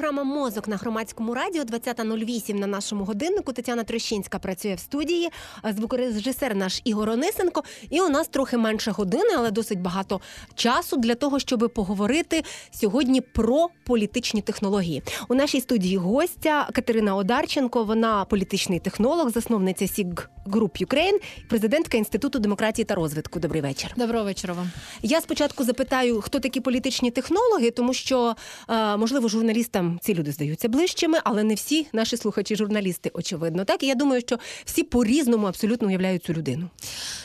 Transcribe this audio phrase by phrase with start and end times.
[0.00, 3.52] Програма Мозок на громадському радіо 20.08 на нашому годиннику.
[3.52, 5.28] Тетяна Трещинська працює в студії.
[5.76, 7.62] Звукорежисер наш Ігор Онисенко.
[7.90, 10.20] І у нас трохи менше години, але досить багато
[10.54, 15.02] часу для того, щоб поговорити сьогодні про політичні технології.
[15.28, 17.84] У нашій студії гостя Катерина Одарченко.
[17.84, 23.40] Вона політичний технолог, засновниця SIC Group Ukraine, президентка інституту демократії та розвитку.
[23.40, 23.92] Добрий вечір.
[23.96, 24.70] Доброго вечора вам.
[25.02, 28.34] Я спочатку запитаю, хто такі політичні технологи, тому що
[28.68, 33.64] е, можливо журналістам ці люди здаються ближчими, але не всі наші слухачі, журналісти, очевидно.
[33.64, 36.70] Так і я думаю, що всі по різному абсолютно уявляють цю людину.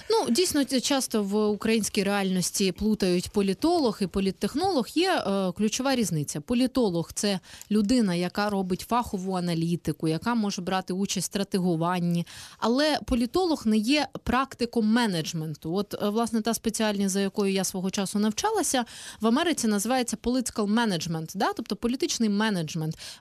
[0.10, 4.88] Ну дійсно часто в українській реальності плутають політолог і політтехнолог.
[4.96, 6.42] Є е, ключова різниця.
[6.42, 7.40] Політолог це
[7.72, 12.26] людина, яка робить фахову аналітику, яка може брати участь в стратегуванні.
[12.58, 15.76] Але політолог не є практиком менеджменту.
[15.76, 18.86] От е, власне та спеціальність, за якою я свого часу навчалася,
[19.22, 21.54] в Америці називається political management, да?
[21.54, 22.55] тобто політичний менеджмент,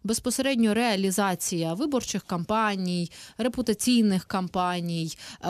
[0.05, 5.49] безпосередньо реалізація виборчих кампаній, репутаційних кампаній, е,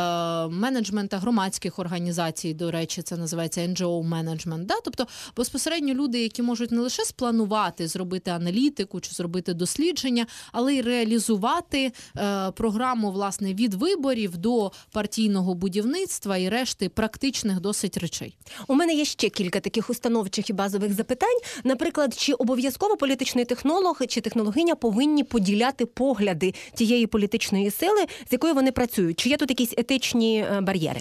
[0.48, 2.54] менеджмента громадських організацій.
[2.54, 4.66] До речі, це називається NGO менеджмент.
[4.66, 4.74] Да?
[4.84, 10.82] Тобто безпосередньо люди, які можуть не лише спланувати, зробити аналітику чи зробити дослідження, але й
[10.82, 18.36] реалізувати е, програму власне від виборів до партійного будівництва і решти практичних досить речей.
[18.68, 21.38] У мене є ще кілька таких установчих і базових запитань.
[21.64, 23.73] Наприклад, чи обов'язково політичний технолог
[24.08, 29.18] чи технологиня повинні поділяти погляди тієї політичної сили, з якою вони працюють?
[29.18, 31.00] Чи є тут якісь етичні е, бар'єри?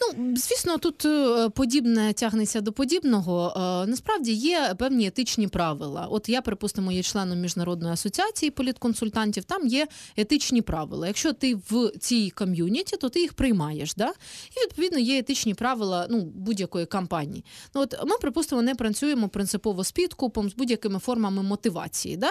[0.00, 3.54] Ну, звісно, тут е, подібне тягнеться до подібного.
[3.56, 6.06] Е, насправді є певні етичні правила.
[6.10, 9.44] От я, припустимо, є членом міжнародної асоціації політконсультантів.
[9.44, 11.06] Там є етичні правила.
[11.06, 13.94] Якщо ти в цій ком'юніті, то ти їх приймаєш.
[13.94, 14.12] Да?
[14.56, 17.44] І відповідно є етичні правила ну, будь-якої кампанії.
[17.74, 22.11] Ну, от Ми, припустимо, не працюємо принципово з підкупом, з будь-якими формами мотивації.
[22.16, 22.30] Да?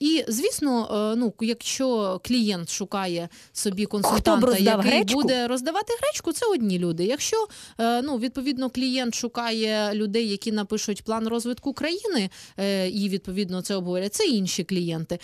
[0.00, 5.20] І звісно, е, ну, якщо клієнт шукає собі консультанта, який гречку?
[5.20, 7.04] буде роздавати гречку, це одні люди.
[7.04, 7.46] Якщо
[7.78, 12.30] ну відповідно клієнт шукає людей, які напишуть план розвитку країни,
[12.92, 15.18] і відповідно це обговорять, це інші клієнти.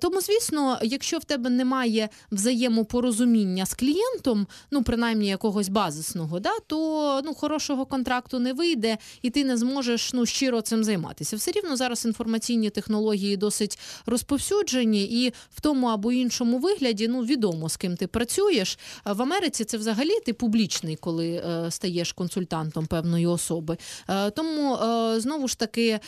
[0.00, 7.20] Тому, звісно, якщо в тебе немає взаємопорозуміння з клієнтом, ну принаймні якогось базисного, да, то
[7.24, 11.36] ну хорошого контракту не вийде, і ти не зможеш ну щиро цим займатися.
[11.36, 17.68] Все рівно зараз інформаційні технології досить розповсюджені, і в тому або іншому вигляді ну відомо
[17.68, 18.78] з ким ти працюєш.
[19.04, 23.76] В Америці це взагалі ти публічний, коли е, стаєш консультантом певної особи.
[24.08, 26.00] Е, тому е, знову ж таки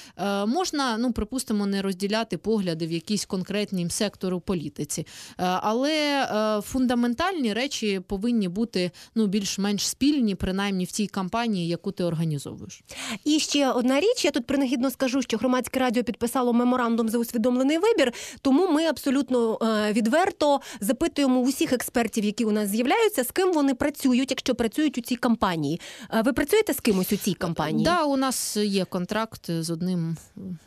[0.46, 5.06] можна, ну припустимо, не розділяти погляди в якійсь конкретній сектору політиці,
[5.36, 12.82] але фундаментальні речі повинні бути ну більш-менш спільні, принаймні в тій кампанії, яку ти організовуєш.
[13.24, 17.78] І ще одна річ, я тут принагідно скажу, що громадське радіо підписало меморандум за усвідомлений
[17.78, 18.12] вибір,
[18.42, 19.58] тому ми абсолютно
[19.92, 25.00] відверто запитуємо усіх експертів, які у нас з'являються, з ким вони працюють, якщо працюють у
[25.00, 25.80] цій кампанії.
[26.24, 27.84] Ви працюєте з кимось у цій кампанії?
[27.84, 30.16] Да, у нас є контракт з одним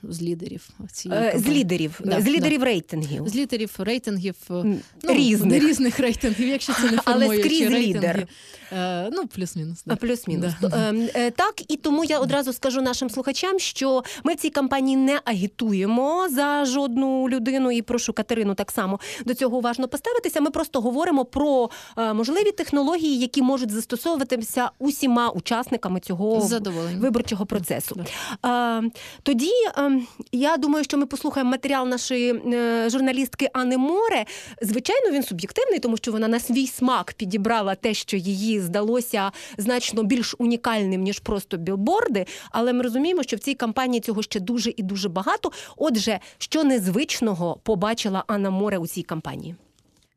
[0.03, 2.65] з лідерів цієї з лідерів, Да, з лідерів да.
[2.65, 3.29] рейтингів.
[3.29, 5.63] З лідерів рейтингів ну, різних.
[5.63, 7.81] різних рейтингів, якщо це не Але скрізь рейтинги.
[7.81, 8.27] лідер.
[8.71, 9.83] Е, ну, плюс-мінус.
[9.85, 9.95] Да.
[9.95, 10.53] Плюс-мінус.
[10.61, 10.93] Да.
[10.93, 14.97] Е, е, Так, і тому я одразу скажу нашим слухачам, що ми в цій кампанії
[14.97, 20.41] не агітуємо за жодну людину, і прошу Катерину так само до цього уважно поставитися.
[20.41, 26.49] Ми просто говоримо про е, можливі технології, які можуть застосовуватися усіма учасниками цього
[26.97, 28.05] виборчого процесу.
[28.45, 28.81] Е,
[29.23, 30.01] Тоді е,
[30.31, 32.41] я думаю, що ми послухаємо матеріал нашої
[32.89, 34.25] журналістки Ани Море.
[34.61, 40.03] Звичайно, він суб'єктивний, тому що вона на свій смак підібрала те, що її здалося значно
[40.03, 42.25] більш унікальним ніж просто білборди.
[42.51, 45.51] Але ми розуміємо, що в цій кампанії цього ще дуже і дуже багато.
[45.77, 49.55] Отже, що незвичного побачила Анна Море у цій кампанії?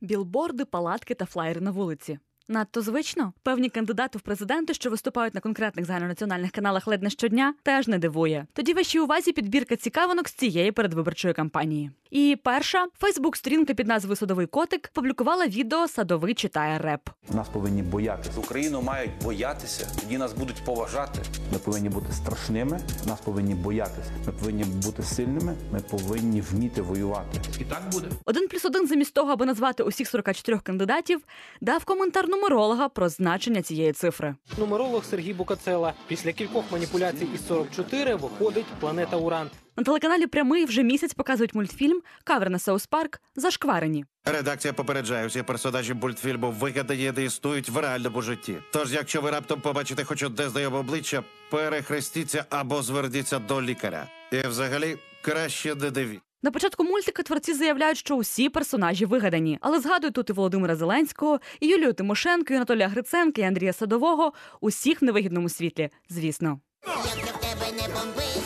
[0.00, 2.18] Білборди, палатки та флаєри на вулиці.
[2.48, 7.54] Надто звично, певні кандидати в президенти, що виступають на конкретних загальнонаціональних каналах ледь не щодня,
[7.62, 8.46] теж не дивує.
[8.52, 11.90] Тоді вашій увазі підбірка цікавинок з цієї передвиборчої кампанії.
[12.10, 17.00] І перша Фейсбук-сторінка під назвою Садовий котик публікувала відео Садовий читає реп.
[17.30, 18.30] Нас повинні боятися.
[18.40, 21.20] Україну мають боятися, тоді нас будуть поважати.
[21.52, 22.80] Ми повинні бути страшними.
[23.06, 24.10] Нас повинні боятися.
[24.26, 25.54] Ми повинні бути сильними.
[25.72, 27.40] Ми повинні вміти воювати.
[27.60, 28.06] І так буде.
[28.24, 31.20] Один плюс один замість того, аби назвати усіх 44 кандидатів,
[31.60, 34.34] дав коментар нумеролога про значення цієї цифри.
[34.58, 35.92] Нумеролог Сергій Букацела.
[36.08, 39.50] Після кількох маніпуляцій із 44 виходить планета Уран.
[39.76, 44.04] На телеканалі Прямий вже місяць показують мультфільм Кавер на Саус Парк Зашкварені.
[44.24, 48.56] Редакція попереджає, усі персонажі мультфільму вигадані не існують в реальному житті.
[48.72, 54.06] Тож, якщо ви раптом побачите хоч одне знайоме обличчя, перехрестіться або зверніться до лікаря.
[54.32, 56.20] І взагалі краще не дивіть.
[56.44, 61.40] На початку мультика творці заявляють, що усі персонажі вигадані, але згадують тут і Володимира Зеленського,
[61.60, 64.32] і Юлію Тимошенко, і Анатолія Гриценка, і Андрія Садового.
[64.60, 66.60] Усіх в невигідному світлі, звісно.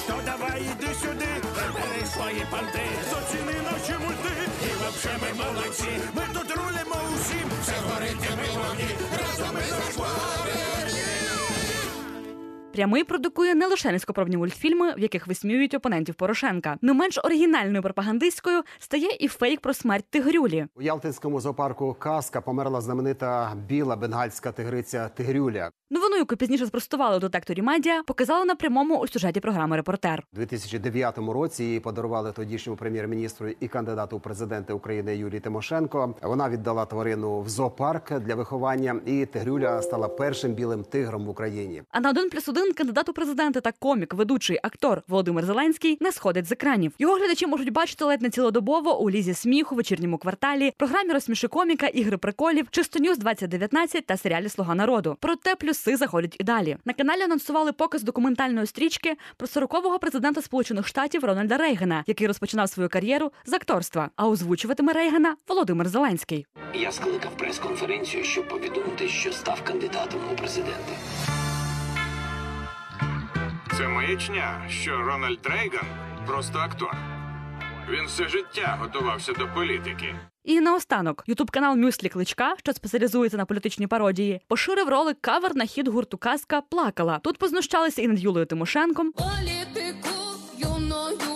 [0.06, 6.22] То давай іди сюди, прибери свої понти, зоціни наші мульти, і вообще ми молодці, ми
[6.34, 7.48] тут рулимо усім,
[12.76, 16.76] Прямий продукує не лише низькопробні мультфільми, в яких висміюють опонентів Порошенка.
[16.82, 20.66] Не менш оригінальною пропагандистською стає і фейк про смерть тигрюлі.
[20.74, 25.70] У Ялтинському зоопарку Казка померла знаменита біла бенгальська тигриця Тигрюля.
[25.90, 30.22] Новину, яку пізніше спростували у детекторі медіа, показали на прямому у сюжеті програми Репортер.
[30.32, 36.14] У 2009 році її подарували тодішньому прем'єр-міністру і кандидату у президенти України Юлії Тимошенко.
[36.22, 41.82] Вона віддала тварину в зоопарк для виховання, і Тигрюля стала першим білим тигром в Україні.
[41.90, 46.12] А на один плюс один кандидат у президенти та комік, ведучий актор Володимир Зеленський не
[46.12, 46.92] сходить з екранів.
[46.98, 51.86] Його глядачі можуть бачити ледь не цілодобово у лізі сміху, вечірньому кварталі, програмі розсміши коміка,
[51.86, 55.16] ігри приколів, чисто ньюз 2019 та серіалі Слуга народу.
[55.20, 56.76] Проте плюси заходять і далі.
[56.84, 62.68] На каналі анонсували показ документальної стрічки про 40-го президента Сполучених Штатів Рональда Рейгана, який розпочинав
[62.68, 64.10] свою кар'єру з акторства.
[64.16, 66.46] А озвучуватиме Рейгана Володимир Зеленський.
[66.74, 70.92] Я скликав прес-конференцію, щоб повідомити, що став кандидатом у президенти.
[73.76, 75.86] Це маячня, що Рональд Рейган
[76.26, 76.96] просто актор.
[77.90, 80.14] Він все життя готувався до політики.
[80.44, 85.64] І наостанок ютуб канал Мюслі Кличка, що спеціалізується на політичній пародії, поширив ролик кавер на
[85.66, 87.18] хід гурту Казка Плакала.
[87.18, 90.14] Тут познущалися і над Юлею Тимошенком, Політику
[90.58, 91.35] юною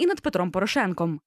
[0.00, 1.20] і над Петром Порошенком.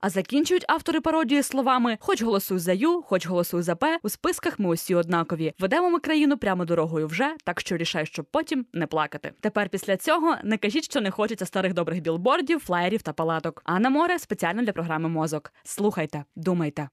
[0.00, 3.98] А закінчують автори пародії словами: хоч голосуй за Ю, хоч голосуй за П.
[4.02, 5.52] У списках ми усі однакові.
[5.58, 9.32] Ведемо ми країну прямо дорогою вже, так що рішай, щоб потім не плакати.
[9.40, 13.62] Тепер після цього не кажіть, що не хочеться старих добрих білбордів, флаєрів та палаток.
[13.64, 15.52] А на море спеціально для програми мозок.
[15.64, 16.88] Слухайте, думайте.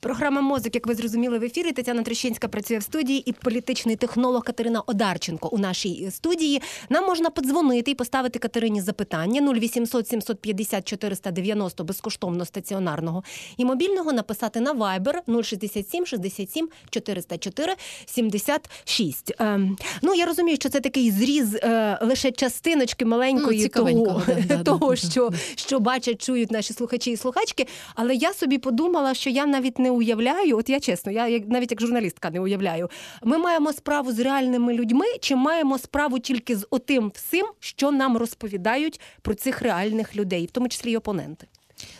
[0.00, 1.72] Програма мозок, як ви зрозуміли в ефірі.
[1.72, 6.62] Тетяна Трещинська працює в студії, і політичний технолог Катерина Одарченко у нашій студії.
[6.88, 13.22] Нам можна подзвонити і поставити Катерині запитання 0800 750 490 безкоштовно стаціонарного
[13.56, 17.74] і мобільного написати на Viber 067 67 404
[18.06, 19.32] 76.
[19.38, 24.34] Ем, ну я розумію, що це такий зріз е, лише частиночки маленької Ну, того, да,
[24.34, 24.62] да, да.
[24.62, 27.66] того що, що бачать, чують наші слухачі і слухачки.
[27.94, 31.70] Але я собі подумала, що я навіть не уявляю, от я чесно, я як- навіть
[31.70, 32.90] як журналістка не уявляю.
[33.22, 38.16] Ми маємо справу з реальними людьми, чи маємо справу тільки з отим всім, що нам
[38.16, 41.46] розповідають про цих реальних людей, в тому числі й опоненти.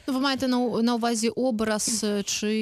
[0.07, 2.55] Ну, ви маєте на, на увазі образ е, чи,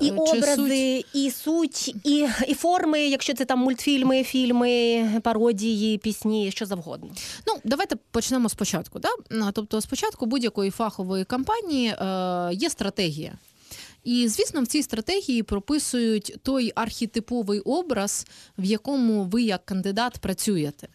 [0.00, 1.06] І чи образи, суть?
[1.14, 7.08] і суть, і, і форми, якщо це там мультфільми, фільми, пародії, пісні, що завгодно.
[7.46, 8.98] Ну, давайте почнемо спочатку.
[8.98, 9.08] Да?
[9.52, 13.32] Тобто, спочатку будь-якої фахової кампанії е, є стратегія.
[14.04, 18.26] І, звісно, в цій стратегії прописують той архетиповий образ,
[18.58, 20.88] в якому ви як кандидат працюєте.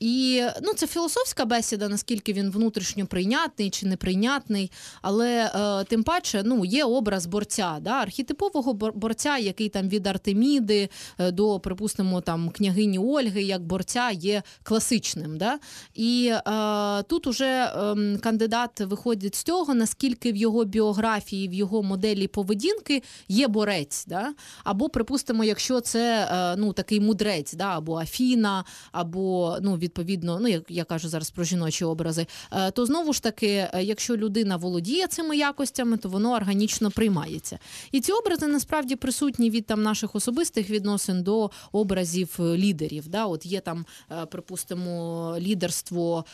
[0.00, 4.72] І ну, це філософська бесіда, наскільки він внутрішньо прийнятний чи неприйнятний,
[5.02, 7.90] але е, тим паче ну, є образ борця, да?
[7.90, 10.88] архетипового борця, який там від Артеміди
[11.18, 15.38] е, до, припустимо, там княгині Ольги, як борця, є класичним.
[15.38, 15.58] Да?
[15.94, 21.82] І е, тут уже е, кандидат виходить з цього, наскільки в його біографії, в його
[21.82, 24.06] моделі поведінки є борець.
[24.06, 24.34] Да?
[24.64, 27.76] Або, припустимо, якщо це е, ну, такий мудрець, да?
[27.76, 32.86] або Афіна, або ну, відповідно, ну як я кажу зараз про жіночі образи, е, то
[32.86, 37.58] знову ж таки, е, якщо людина володіє цими якостями, то воно органічно приймається.
[37.92, 43.08] І ці образи насправді присутні від там наших особистих відносин до образів е, лідерів.
[43.08, 43.26] Да?
[43.26, 43.86] От є там,
[44.30, 46.24] припустимо, лідерство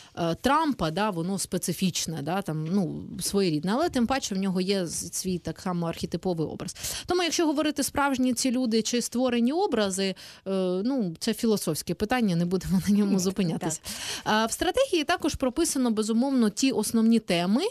[0.40, 5.38] Трампа, да, воно специфічне, да, там, ну, своєрідне, але тим паче в нього є свій
[5.38, 6.76] так само архетиповий образ.
[7.06, 10.14] Тому, якщо говорити справжні ці люди чи створені образи,
[10.84, 13.41] ну це філософське питання, не будемо на ньому зупинятися.
[14.24, 17.62] А В стратегії також прописано безумовно ті основні теми,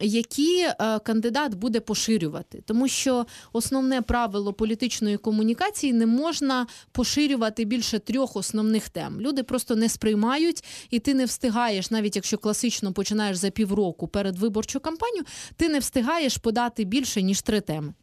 [0.00, 7.98] які е, кандидат буде поширювати, тому що основне правило політичної комунікації не можна поширювати більше
[7.98, 9.20] трьох основних тем.
[9.20, 14.38] Люди просто не сприймають, і ти не встигаєш, навіть якщо класично починаєш за півроку перед
[14.38, 15.24] виборчу кампанію,
[15.56, 17.94] ти не встигаєш подати більше ніж три теми.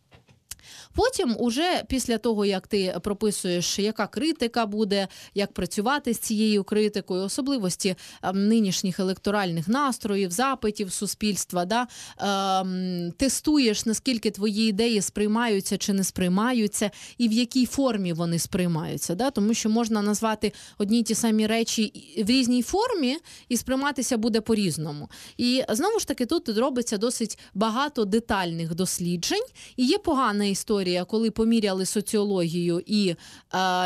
[0.94, 7.24] Потім, уже після того, як ти прописуєш, яка критика буде, як працювати з цією критикою,
[7.24, 11.88] особливості ем, нинішніх електоральних настроїв, запитів суспільства, да,
[12.18, 19.15] ем, тестуєш, наскільки твої ідеї сприймаються чи не сприймаються, і в якій формі вони сприймаються.
[19.15, 19.32] Да?
[19.32, 23.18] Тому що можна назвати одні й ті самі речі в різній формі,
[23.50, 25.10] і сприйматися буде по-різному.
[25.38, 30.62] І знову ж таки, тут робиться досить багато детальних досліджень, і є погана історія,
[31.08, 33.15] коли поміряли соціологію і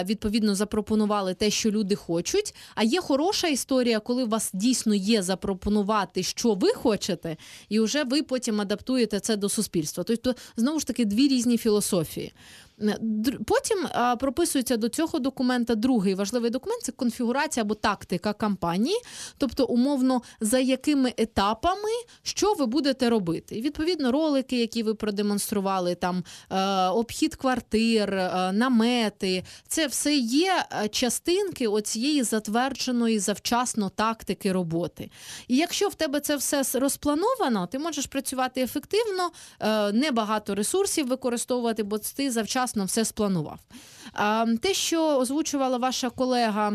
[0.05, 2.55] відповідно запропонували те, що люди хочуть.
[2.75, 7.37] А є хороша історія, коли у вас дійсно є запропонувати, що ви хочете,
[7.69, 10.03] і вже ви потім адаптуєте це до суспільства.
[10.03, 12.33] Тобто, знову ж таки, дві різні філософії.
[12.79, 18.97] Др- Потім а, прописується до цього документа другий важливий документ це конфігурація або тактика кампанії,
[19.37, 21.89] тобто умовно за якими етапами
[22.23, 23.55] що ви будете робити.
[23.55, 30.65] І відповідно ролики, які ви продемонстрували, там е, обхід квартир, е, намети, це все є
[30.83, 35.11] е, частинки оцієї затвердженої завчасно тактики роботи.
[35.47, 39.29] І якщо в тебе це все розплановано, ти можеш працювати ефективно,
[39.59, 43.59] е, небагато ресурсів використовувати, бо ти завчасно все спланував.
[44.61, 46.73] Те, що озвучувала ваша колега.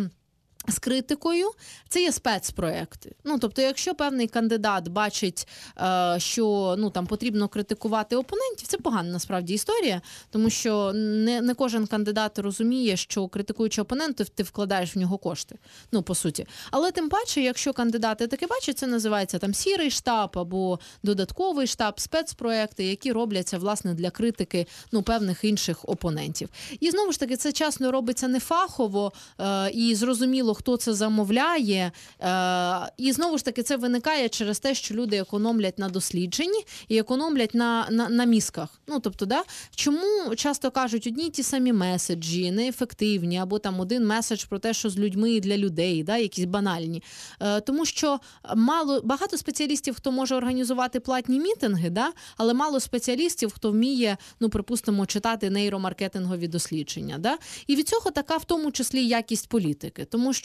[0.68, 1.50] З критикою
[1.88, 3.14] це є спецпроекти.
[3.24, 9.10] Ну тобто, якщо певний кандидат бачить, е, що ну там потрібно критикувати опонентів, це погана
[9.10, 10.00] насправді історія,
[10.30, 15.58] тому що не, не кожен кандидат розуміє, що критикуючи опонента, ти вкладаєш в нього кошти.
[15.92, 16.46] Ну по суті.
[16.70, 22.00] Але тим паче, якщо кандидати таке бачать, це називається там сірий штаб або додатковий штаб,
[22.00, 26.48] спецпроекти, які робляться власне для критики ну певних інших опонентів.
[26.80, 31.92] І знову ж таки, це часто робиться не фахово е, і зрозуміло, хто це замовляє.
[32.20, 36.98] Е, і знову ж таки, це виникає через те, що люди економлять на дослідженні і
[36.98, 38.80] економлять на, на, на мізках.
[38.86, 39.42] Ну тобто, да,
[39.74, 44.90] чому часто кажуть одні ті самі меседжі, неефективні, або там один меседж про те, що
[44.90, 47.02] з людьми і для людей, да, якісь банальні.
[47.40, 48.20] Е, тому що
[48.56, 54.48] мало багато спеціалістів, хто може організувати платні мітинги, да, але мало спеціалістів, хто вміє, ну
[54.48, 57.18] припустимо, читати нейромаркетингові дослідження.
[57.18, 57.38] Да?
[57.66, 60.41] І від цього така в тому числі якість політики, тому що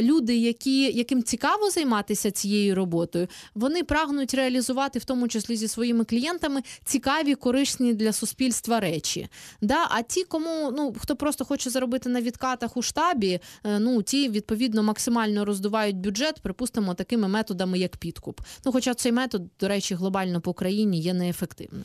[0.00, 6.04] люди, які, яким цікаво займатися цією роботою, вони прагнуть реалізувати в тому числі зі своїми
[6.04, 9.28] клієнтами цікаві, корисні для суспільства речі.
[9.60, 9.86] Да?
[9.90, 14.28] А ті, кому ну хто просто хоче заробити на відкатах у штабі, е, ну ті
[14.28, 18.40] відповідно максимально роздувають бюджет, припустимо, такими методами, як підкуп.
[18.64, 21.84] Ну, хоча цей метод, до речі, глобально по країні є неефективним.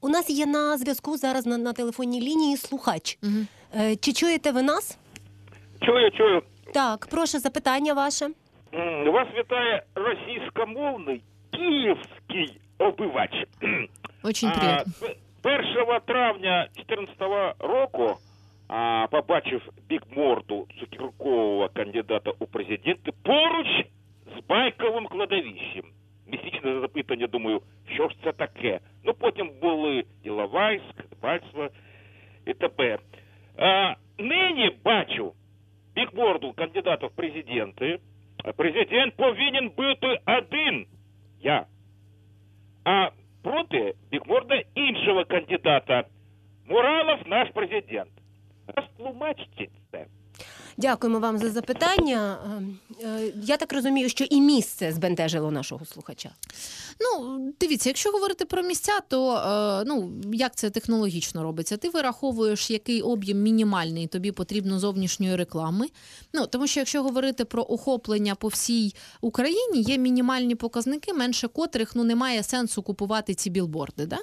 [0.00, 3.18] У нас є на зв'язку зараз на, на телефонній лінії слухач.
[3.76, 4.96] Е, Чи чуєте ви нас?
[5.80, 6.42] Чую, чую.
[6.74, 8.28] Так, прошу запитання ваше.
[9.06, 11.22] Вас вітає російськомовний
[11.52, 13.30] київський обивач.
[14.22, 14.84] Очень приємно.
[15.42, 18.16] 1 травня 2014 року,
[18.68, 23.66] а, побачив бікморду цукеркового кандидата у президенти поруч
[24.36, 25.84] з байковим кладовищем.
[26.26, 27.62] Місячне запитання, думаю,
[27.94, 28.80] що ж це таке?
[29.04, 31.68] Ну, потім були Іловайськ, Бальство
[32.46, 32.98] і т.п.
[34.18, 35.32] Нині бачу
[35.95, 37.99] бікборду кандидата в президенти.
[38.57, 40.85] Президент повинен бути один.
[41.41, 41.65] Я.
[42.83, 43.09] А
[43.43, 46.03] проти бікборда іншого кандидата.
[46.69, 48.11] Муралов наш президент.
[48.75, 50.05] Розтлумачте це.
[50.80, 52.38] Дякуємо вам за запитання.
[53.00, 56.30] Е, е, Я так розумію, що і місце збентежило нашого слухача.
[57.00, 61.76] Ну, дивіться, якщо говорити про місця, то е, ну як це технологічно робиться?
[61.76, 65.86] Ти вираховуєш, який об'єм мінімальний тобі потрібно зовнішньої реклами.
[66.32, 71.94] Ну тому що якщо говорити про охоплення по всій Україні, є мінімальні показники, менше котрих
[71.94, 74.06] ну немає сенсу купувати ці білборди.
[74.06, 74.18] Да?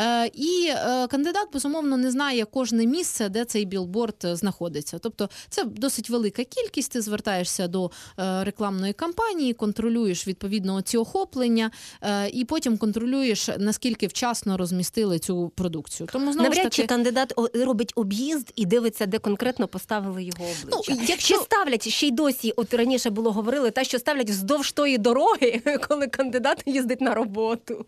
[0.00, 0.72] Е, і
[1.10, 4.98] кандидат безумовно не знає кожне місце, де цей білборд знаходиться.
[4.98, 6.92] Тобто це досить велика кількість.
[6.92, 11.70] Ти звертаєшся до е, рекламної кампанії, контролюєш відповідно ці охоплення,
[12.02, 16.08] е, і потім контролюєш наскільки вчасно розмістили цю продукцію.
[16.12, 20.44] Тому знову ж Навряд таки чи кандидат робить об'їзд і дивиться, де конкретно поставили його
[20.44, 20.68] обличчя.
[20.90, 24.72] Ну, якщо- Чи ставлять ще й досі, от раніше було говорили, та що ставлять вздовж
[24.72, 27.86] тої дороги, коли кандидат їздить на роботу.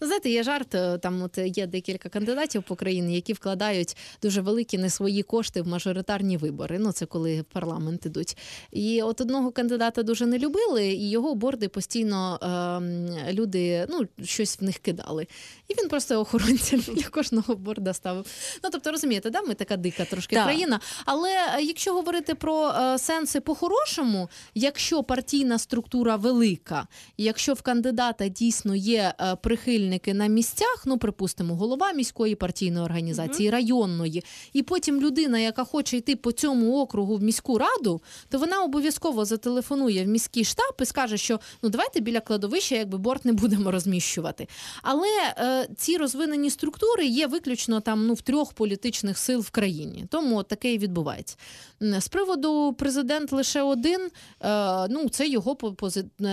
[0.00, 0.74] Ну, знаєте, є жарт.
[0.74, 5.62] е, Там от є декілька кандидатів по країні, які вкладають дуже великі не свої кошти
[5.62, 6.78] в мажоритарні вибори.
[6.78, 8.36] Ну це коли в парламент ідуть.
[8.72, 14.60] І от одного кандидата дуже не любили, і його борди постійно ем, люди ну щось
[14.60, 15.26] в них кидали.
[15.68, 18.26] І він просто охоронця для кожного борда ставив.
[18.64, 20.44] Ну тобто, розумієте, да, ми така дика трошки Так.
[20.44, 20.80] країна.
[21.04, 26.86] Але е, якщо говорити про е, сенси по-хорошому, якщо партійна структура велика,
[27.18, 33.50] якщо в кандидата дійсно є е, прихильники на місцях, ну припустимо, голова міської партійної організації,
[33.50, 39.24] районної, і потім людина, яка хоче йти по цьому округу міську раду, то вона обов'язково
[39.24, 43.70] зателефонує в міський штаб і скаже, що ну давайте біля кладовища, якби борт не будемо
[43.70, 44.48] розміщувати.
[44.82, 50.06] Але е, ці розвинені структури є виключно там ну в трьох політичних сил в країні.
[50.10, 51.36] Тому от таке і відбувається.
[51.80, 54.00] З приводу президент лише один,
[54.40, 55.56] е, ну це його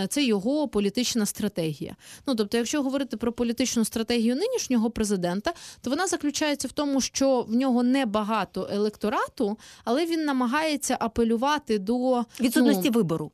[0.10, 1.96] це його політична стратегія.
[2.28, 7.42] Ну тобто, якщо говорити про політичну стратегію нинішнього президента, то вона заключається в тому, що
[7.42, 13.32] в нього небагато електорату, але він намагається апелювати до Відсутності ну, вибору.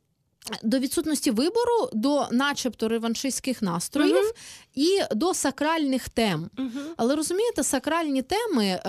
[0.62, 4.32] До відсутності вибору, до, начебто, реваншистських настроїв
[4.74, 6.50] і до сакральних тем.
[6.96, 8.80] Але розумієте, сакральні теми е,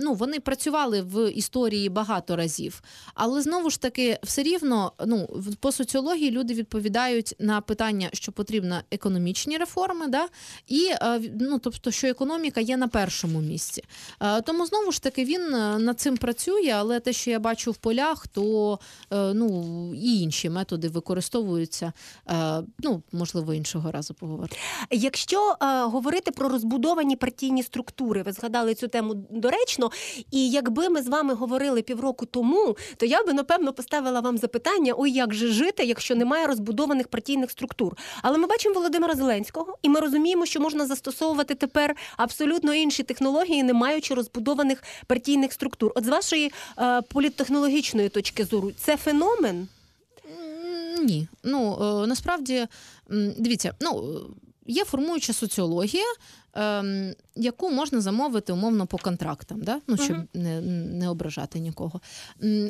[0.00, 2.82] ну вони працювали в історії багато разів.
[3.14, 8.80] Але знову ж таки, все рівно, ну по соціології люди відповідають на питання, що потрібно
[8.90, 10.28] економічні реформи, да
[10.66, 13.84] і е, ну тобто, що економіка є на першому місці.
[14.20, 17.70] Е, Тому знову ж таки він е, над цим працює, але те, що я бачу
[17.70, 18.78] в полях, то
[19.12, 21.92] е, ну і інші методи використовуються.
[22.28, 24.56] Е, Ну можливо, іншого разу поговоримо.
[24.90, 29.90] Якщо е, говорити про розбудовані партійні структури, ви згадали цю тему доречно.
[30.30, 34.94] І якби ми з вами говорили півроку тому, то я би напевно поставила вам запитання:
[34.96, 37.96] ой, як же жити, якщо немає розбудованих партійних структур.
[38.22, 43.62] Але ми бачимо Володимира Зеленського, і ми розуміємо, що можна застосовувати тепер абсолютно інші технології,
[43.62, 45.92] не маючи розбудованих партійних структур.
[45.94, 49.68] От з вашої е, політтехнологічної точки зору, це феномен.
[51.02, 51.28] Ні.
[51.44, 52.66] Ну е, насправді
[53.38, 54.20] дивіться, ну
[54.66, 56.04] є формуюча соціологія,
[56.54, 59.80] ем, яку можна замовити умовно по контрактам, да?
[59.86, 62.00] ну, щоб не, не ображати нікого.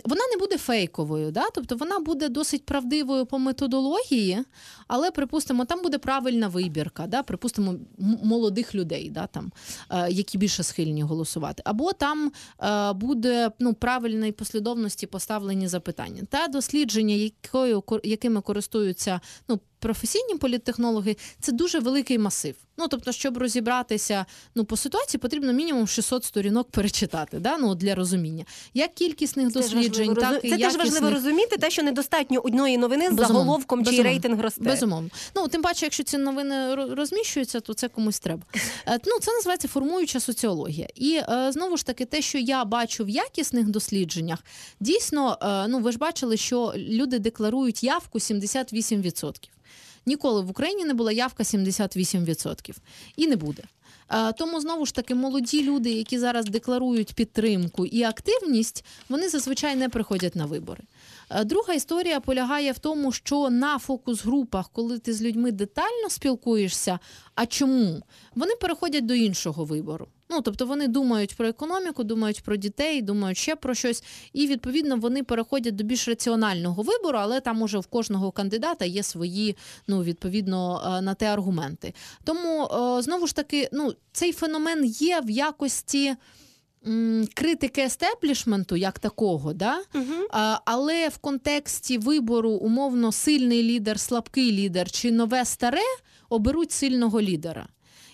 [0.04, 1.44] Вона не буде фейковою, да?
[1.54, 4.44] тобто вона буде досить правдивою по методології,
[4.88, 7.22] але припустимо, там буде правильна вибірка, да?
[7.22, 9.26] припустимо, м- молодих людей, да?
[9.26, 9.52] там,
[9.90, 11.62] е, які більше схильні голосувати.
[11.64, 12.32] Або там
[12.62, 16.22] е, буде ну, правильної послідовності поставлені запитання.
[16.30, 22.65] Та дослідження, якою, якими користуються ну, професійні політтехнологи, це дуже великий масив.
[22.78, 27.58] Ну, тобто, щоб розібратися ну, по ситуації, потрібно мінімум 600 сторінок перечитати да?
[27.58, 28.44] ну, для розуміння.
[28.74, 33.10] Як кількісних Це досліджень, так і Це теж важливо розуміти, те, що недостатньо одної новини
[33.10, 34.64] з заголовком, безумовно, рейтинг росте.
[34.64, 35.08] Безумовно.
[35.34, 38.42] Ну, тим паче, якщо ці новини розміщуються, то це комусь треба.
[38.86, 40.88] Е, Ну, це називається формуюча соціологія.
[40.94, 44.44] І е, знову ж таки, те, що я бачу в якісних дослідженнях,
[44.80, 49.32] дійсно, е, ну ви ж бачили, що люди декларують явку 78%.
[50.06, 52.76] Ніколи в Україні не була явка 78%.
[53.16, 53.62] І не буде.
[54.10, 59.76] Е, Тому знову ж таки молоді люди, які зараз декларують підтримку і активність, вони зазвичай
[59.76, 60.82] не приходять на вибори.
[61.30, 66.98] Е, Друга історія полягає в тому, що на фокус-групах, коли ти з людьми детально спілкуєшся,
[67.34, 68.02] а чому?
[68.34, 70.08] Вони переходять до іншого вибору.
[70.30, 74.96] Ну, тобто вони думають про економіку, думають про дітей, думають ще про щось, і відповідно
[74.96, 80.02] вони переходять до більш раціонального вибору, але там уже в кожного кандидата є свої, ну
[80.02, 81.94] відповідно е, на те аргументи.
[82.24, 86.16] Тому е, знову ж таки, ну цей феномен є в якості.
[87.34, 89.78] Критики естеблішменту як такого, да?
[90.30, 95.82] А, але в контексті вибору умовно сильний лідер, слабкий лідер чи нове старе
[96.28, 97.68] оберуть сильного лідера.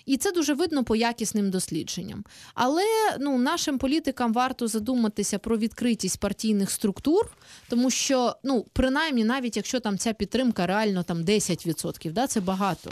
[0.05, 2.23] І це дуже видно по якісним дослідженням.
[2.53, 2.83] Але
[3.19, 7.31] ну, нашим політикам варто задуматися про відкритість партійних структур,
[7.69, 12.91] тому що, ну, принаймні, навіть якщо там ця підтримка реально там 10%, да, це багато.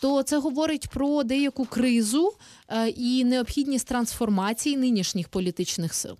[0.00, 2.32] То це говорить про деяку кризу
[2.68, 6.16] е, і необхідність трансформації нинішніх політичних сил.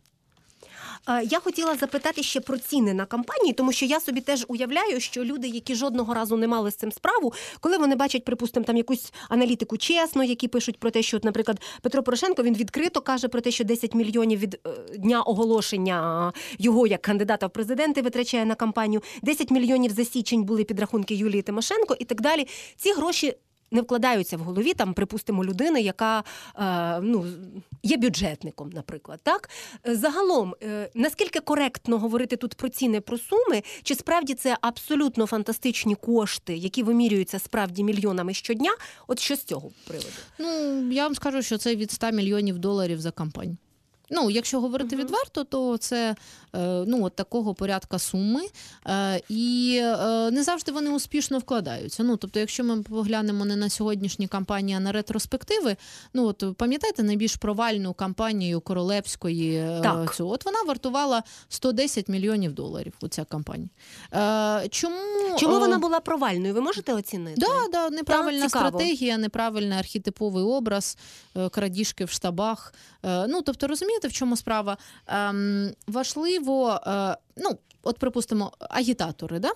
[1.24, 5.24] Я хотіла запитати ще про ціни на кампанії, тому що я собі теж уявляю, що
[5.24, 9.12] люди, які жодного разу не мали з цим справу, коли вони бачать, припустимо, там якусь
[9.28, 13.50] аналітику чесно, які пишуть про те, що, наприклад, Петро Порошенко він відкрито каже про те,
[13.50, 19.02] що 10 мільйонів від е, дня оголошення його як кандидата в президенти витрачає на кампанію,
[19.22, 22.46] 10 мільйонів за січень були підрахунки Юлії Тимошенко і так далі.
[22.76, 23.34] Ці гроші.
[23.70, 26.24] Не вкладаються в голові, там, припустимо, людини, яка
[26.58, 27.26] е, ну,
[27.82, 29.20] є бюджетником, наприклад.
[29.22, 29.50] Так?
[29.84, 35.94] Загалом, е, наскільки коректно говорити тут про ціни, про суми, чи справді це абсолютно фантастичні
[35.94, 38.70] кошти, які вимірюються справді мільйонами щодня?
[39.06, 40.08] От що з цього приводу?
[40.38, 43.56] Ну, я вам скажу, що це від 100 мільйонів доларів за кампанію.
[44.10, 46.14] Ну, якщо говорити відверто, то це
[46.54, 48.40] е, ну, от такого порядка суми,
[48.86, 52.02] е, і е, не завжди вони успішно вкладаються.
[52.02, 55.76] Ну, тобто, якщо ми поглянемо не на сьогоднішні кампанії, а на ретроспективи,
[56.14, 60.14] ну от пам'ятаєте найбільш провальну кампанію Королевської Так.
[60.14, 62.92] цю, от вона вартувала 110 мільйонів доларів.
[63.00, 63.68] Оця кампанія.
[64.14, 64.96] Е, чому
[65.38, 66.54] Чому вона була провальною?
[66.54, 67.40] Ви можете оцінити?
[67.40, 68.68] Да, да, неправильна цікаво.
[68.68, 70.98] стратегія, неправильний архетиповий образ,
[71.50, 72.74] крадіжки в штабах.
[73.02, 74.76] Ну, тобто, розумієте, в чому справа?
[75.06, 79.50] Ем, важливо, е, ну, от припустимо, агітатори, да?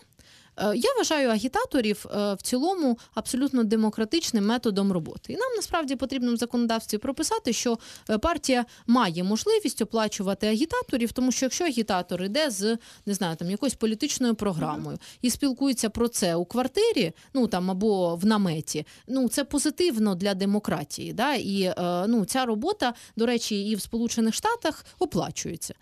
[0.57, 5.33] Е, Я вважаю агітаторів е, в цілому абсолютно демократичним методом роботи.
[5.33, 7.79] І нам насправді потрібно в законодавстві прописати, що
[8.11, 13.51] е, партія має можливість оплачувати агітаторів, тому що якщо агітатор іде з не знаю, там
[13.51, 19.29] якоюсь політичною програмою і спілкується про це у квартирі, ну там або в наметі, ну
[19.29, 21.13] це позитивно для демократії.
[21.13, 21.35] Да?
[21.35, 21.73] І
[22.09, 25.75] ну, ця робота, до речі, і в Сполучених Штатах оплачується.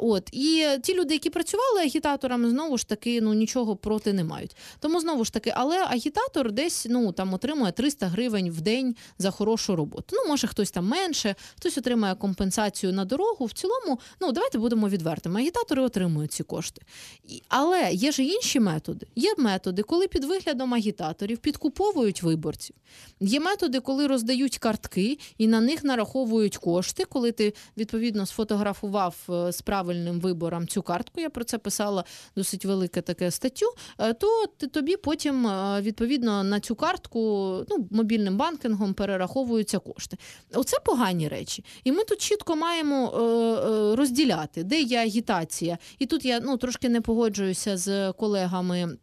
[0.00, 4.56] От і ті люди, які працювали агітаторами, знову ж таки, ну нічого проти не мають.
[4.80, 9.30] Тому знову ж таки, але агітатор десь ну там отримує 300 гривень в день за
[9.30, 10.06] хорошу роботу.
[10.12, 13.46] Ну може хтось там менше, хтось отримує компенсацію на дорогу.
[13.46, 15.40] В цілому, ну давайте будемо відвертими.
[15.40, 16.82] Агітатори отримують ці кошти.
[17.48, 19.06] Але є ж інші методи.
[19.16, 22.76] Є методи, коли під виглядом агітаторів підкуповують виборців.
[23.20, 27.04] Є методи, коли роздають картки і на них нараховують кошти.
[27.04, 32.04] Коли ти відповідно сфотографував е, з правильним вибором цю картку, я про це писала
[32.36, 33.66] досить велике таке статтю.
[33.98, 37.20] Е, То тобі потім е, відповідно на цю картку
[37.70, 40.16] ну, мобільним банкінгом перераховуються кошти.
[40.54, 41.64] Оце погані речі.
[41.84, 45.78] І ми тут чітко маємо е, розділяти, де є агітація.
[45.98, 48.96] І тут я ну трошки не погоджуюся з колегами.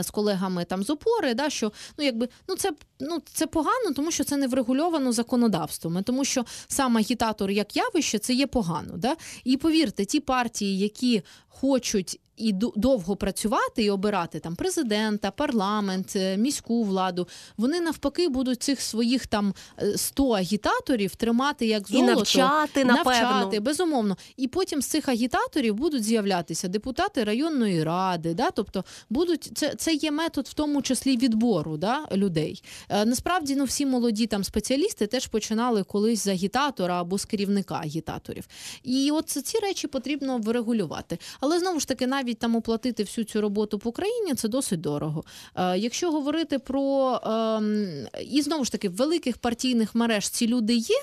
[0.00, 4.10] З колегами там з опори, да, що ну якби ну це ну це погано, тому
[4.10, 8.96] що це не врегульовано законодавством, тому що сам агітатор як явище це є погано.
[8.96, 9.16] Да?
[9.44, 16.36] І повірте, ті партії, які хочуть і довго працювати і обирати там президента, парламент, е,
[16.36, 22.14] міську владу, вони навпаки будуть цих своїх там е, 100 агітаторів тримати як І золото,
[22.14, 23.12] навчати, напевно.
[23.12, 24.16] навчати, безумовно.
[24.36, 28.34] І потім з цих агітаторів будуть з'являтися депутати районної ради.
[28.34, 28.50] Да?
[28.50, 32.62] Тобто будуть це, це є метод в тому числі відбору да, людей.
[32.88, 37.74] Е, насправді, ну всі молоді там спеціалісти теж починали колись з агітатора або з керівника
[37.74, 38.44] агітаторів.
[38.82, 41.18] І от ці речі потрібно врегулювати.
[41.40, 45.24] Але знову ж таки, навіть там оплатити всю цю роботу по Україні це досить дорого.
[45.54, 47.86] Е, якщо говорити про ем,
[48.30, 50.96] і знову ж таки великих партійних мереж ці люди є.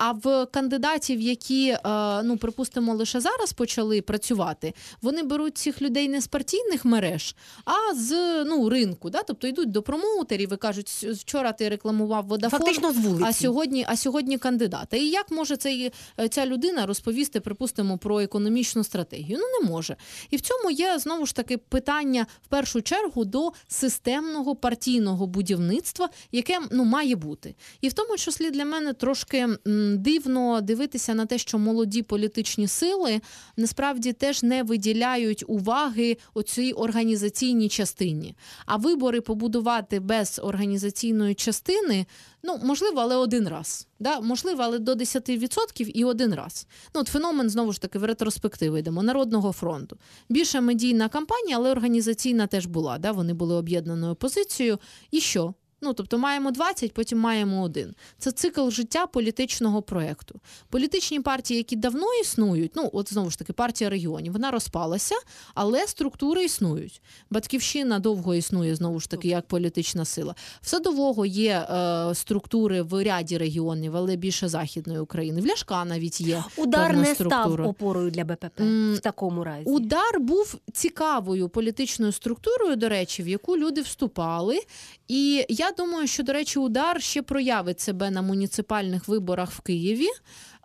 [0.00, 1.78] А в кандидатів, які е,
[2.22, 7.94] ну припустимо лише зараз почали працювати, вони беруть цих людей не з партійних мереж, а
[7.94, 9.10] з ну ринку.
[9.10, 9.22] Да?
[9.22, 13.24] Тобто йдуть до промоутерів і кажуть, вчора ти рекламував водафон, Фактично з вулиці.
[13.28, 14.96] а сьогодні, а сьогодні кандидата.
[14.96, 19.38] І як може цей, е, ця людина розповісти, припустимо, про економічну стратегію?
[19.40, 19.96] Ну не може.
[20.30, 26.08] І в цьому є знову ж таки питання в першу чергу до системного партійного будівництва,
[26.32, 27.54] яке ну має бути.
[27.80, 29.56] І в тому числі для мене трошки м,
[29.96, 33.20] дивно дивитися на те, що молоді політичні сили
[33.56, 38.34] насправді теж не виділяють уваги оцій організаційній частині.
[38.66, 42.06] А вибори побудувати без організаційної частини.
[42.42, 43.88] Ну, можливо, але один раз.
[43.98, 44.20] Да?
[44.20, 46.66] Можливо, але до 10% і один раз.
[46.94, 49.96] Ну, от феномен, знову ж таки, в ретроспективи йдемо, Народного фронту.
[50.28, 52.98] Більше медійна кампанія, але організаційна теж була.
[52.98, 53.12] Да?
[53.12, 54.78] Вони були об'єднаною позицією.
[55.10, 55.54] І що?
[55.80, 57.94] Ну, тобто маємо 20, потім маємо один.
[58.18, 60.40] Це цикл життя політичного проєкту.
[60.70, 65.14] Політичні партії, які давно існують, ну от знову ж таки, партія регіонів, вона розпалася,
[65.54, 67.02] але структури існують.
[67.30, 70.34] Батьківщина довго існує знову ж таки як політична сила.
[70.60, 75.40] В садового є е, структури в ряді регіонів, але більше західної України.
[75.40, 78.60] В Ляшка навіть є Удар певна не став опорою для БПП
[78.94, 79.64] в такому разі.
[79.64, 84.60] Удар був цікавою політичною структурою, до речі, в яку люди вступали.
[85.08, 90.08] І я думаю, що, до речі, удар ще проявить себе на муніципальних виборах в Києві.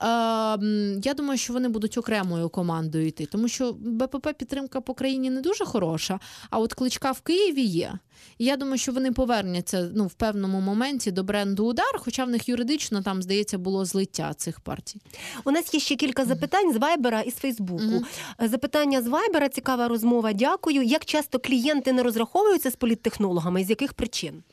[0.03, 4.93] Е, м, Я думаю, що вони будуть окремою командою йти, тому що БПП підтримка по
[4.93, 7.93] країні не дуже хороша, а от кличка в Києві є.
[8.37, 12.29] І я думаю, що вони повернуться ну, в певному моменті до бренду удар, хоча в
[12.29, 15.01] них юридично там, здається, було злиття цих партій.
[15.45, 18.03] У нас є ще кілька запитань з Вайбера і з Фейсбуку.
[18.39, 20.33] Запитання з Вайбера, цікава розмова.
[20.33, 20.81] Дякую.
[20.83, 23.63] Як часто клієнти не розраховуються з політтехнологами?
[23.63, 24.43] З яких причин?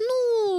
[0.00, 0.51] Ну,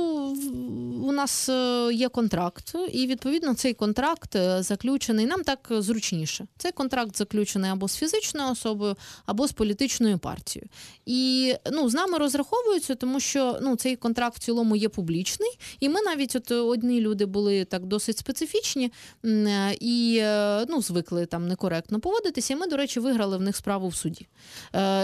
[1.04, 5.26] у нас е, є контракт, і відповідно цей контракт е, заключений.
[5.26, 6.46] Нам так зручніше.
[6.58, 10.70] Цей контракт заключений або з фізичною особою, або з політичною партією.
[11.06, 15.60] І ну, з нами розраховуються, тому що ну, цей контракт в цілому є публічний.
[15.80, 18.92] І ми навіть от одні люди були так досить специфічні
[19.26, 20.24] е, і
[20.70, 22.54] ну, звикли там некоректно поводитися.
[22.54, 24.28] І ми, до речі, виграли в них справу в суді.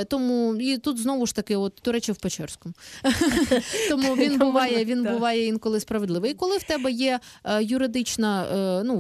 [0.08, 2.74] Тому і тут знову ж таки, от, до речі, в Печерському.
[3.90, 5.14] Тому він буває, він так.
[5.40, 6.32] Буває інколи справедливий.
[6.32, 8.96] І коли в тебе є е, юридична, е, ну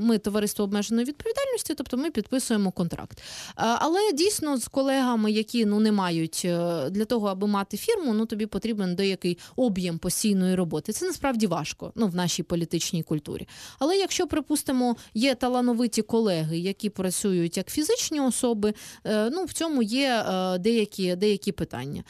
[0.00, 3.18] ми товариство обмеженої відповідальності, тобто ми підписуємо контракт.
[3.18, 3.22] Е,
[3.56, 6.46] але дійсно з колегами, які ну не мають
[6.90, 10.92] для того, аби мати фірму, ну тобі потрібен деякий об'єм постійної роботи.
[10.92, 13.48] Це насправді важко ну, в нашій політичній культурі.
[13.78, 18.74] Але якщо, припустимо, є талановиті колеги, які працюють як фізичні особи,
[19.04, 20.24] ну в цьому є
[20.58, 22.04] деякі, деякі питання.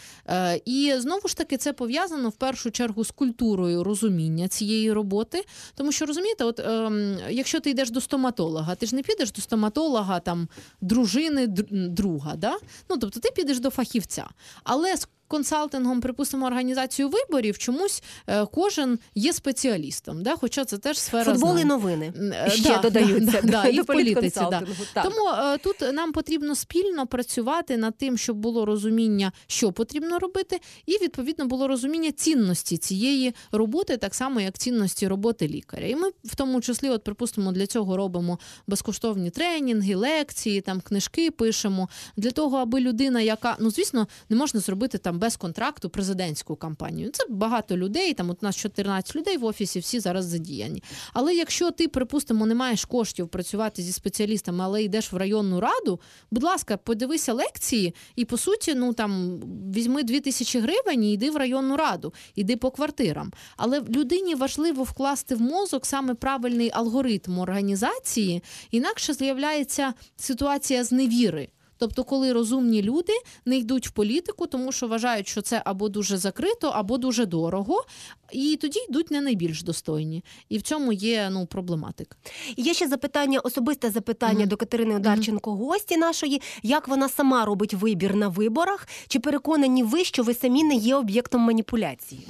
[0.64, 5.44] І знову ж таки, це пов'язано в першу чергу з культурою розуміння цієї роботи.
[5.74, 9.42] Тому що розумієте, от ем, якщо ти йдеш до стоматолога, ти ж не підеш до
[9.42, 10.48] стоматолога там
[10.80, 12.56] дружини друга, да?
[12.90, 14.28] Ну тобто ти підеш до фахівця.
[14.64, 20.36] Але з консалтингом, припустимо, організацію виборів, чомусь е, кожен є спеціалістом, да?
[20.36, 22.12] хоча це теж сфера Футбол і новини
[22.46, 24.40] Е, ще да, додаються да, да, і в політиці.
[24.40, 24.62] Да.
[24.94, 25.04] так.
[25.04, 30.60] Тому е, тут нам потрібно спільно працювати над тим, щоб було розуміння, що потрібно робити,
[30.86, 35.86] і відповідно було розуміння цінності цієї роботи, так само як цінності роботи лікаря.
[35.86, 41.30] І ми в тому числі, от припустимо, для цього робимо безкоштовні тренінги, лекції, там книжки
[41.30, 46.56] пишемо для того, аби людина, яка ну звісно, не можна зробити там без контракту президентську
[46.56, 47.10] кампанію.
[47.12, 48.14] Це багато людей.
[48.14, 50.82] Там у нас 14 людей в офісі, всі зараз задіяні.
[51.12, 56.00] Але якщо ти, припустимо, не маєш коштів працювати зі спеціалістами, але йдеш в районну раду,
[56.30, 59.40] будь ласка, подивися лекції, і по суті, ну там
[59.74, 63.32] візьми 2 тисячі гривень і йди в районну раду, іди по квартирам.
[63.56, 71.48] Але людині важливо вкласти в мозок саме правильний алгоритм організації, інакше з'являється ситуація зневіри.
[71.78, 73.12] Тобто, коли розумні люди
[73.44, 77.84] не йдуть в політику, тому що вважають, що це або дуже закрито, або дуже дорого,
[78.32, 80.24] і тоді йдуть не найбільш достойні.
[80.48, 82.16] І в цьому є ну проблематика.
[82.56, 86.42] Є ще запитання, особисте запитання до Катерини Одарченко, гості нашої.
[86.62, 88.88] Як вона сама робить вибір на виборах?
[89.08, 92.26] Чи переконані ви, що ви самі не є об'єктом маніпуляції?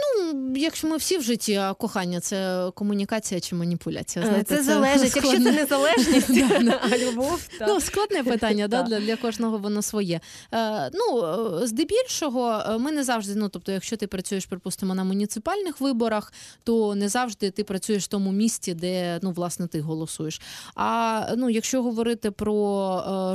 [0.00, 4.24] Ну, якщо ми всі в житті, а кохання це комунікація чи маніпуляція.
[4.24, 5.02] Е, Знаєте, це залежить.
[5.02, 6.30] Якщо це складне- незалежність,
[6.92, 7.68] а любов, так.
[7.68, 10.20] Ну, складне питання, да, для, для кожного воно своє.
[10.52, 11.24] Е, ну,
[11.62, 16.32] е, здебільшого, е, ми не завжди, ну тобто, якщо ти працюєш, припустимо, на муніципальних виборах,
[16.64, 20.40] то не завжди ти працюєш в тому місці, де ну, власне, ти голосуєш.
[20.74, 22.60] А ну, якщо говорити про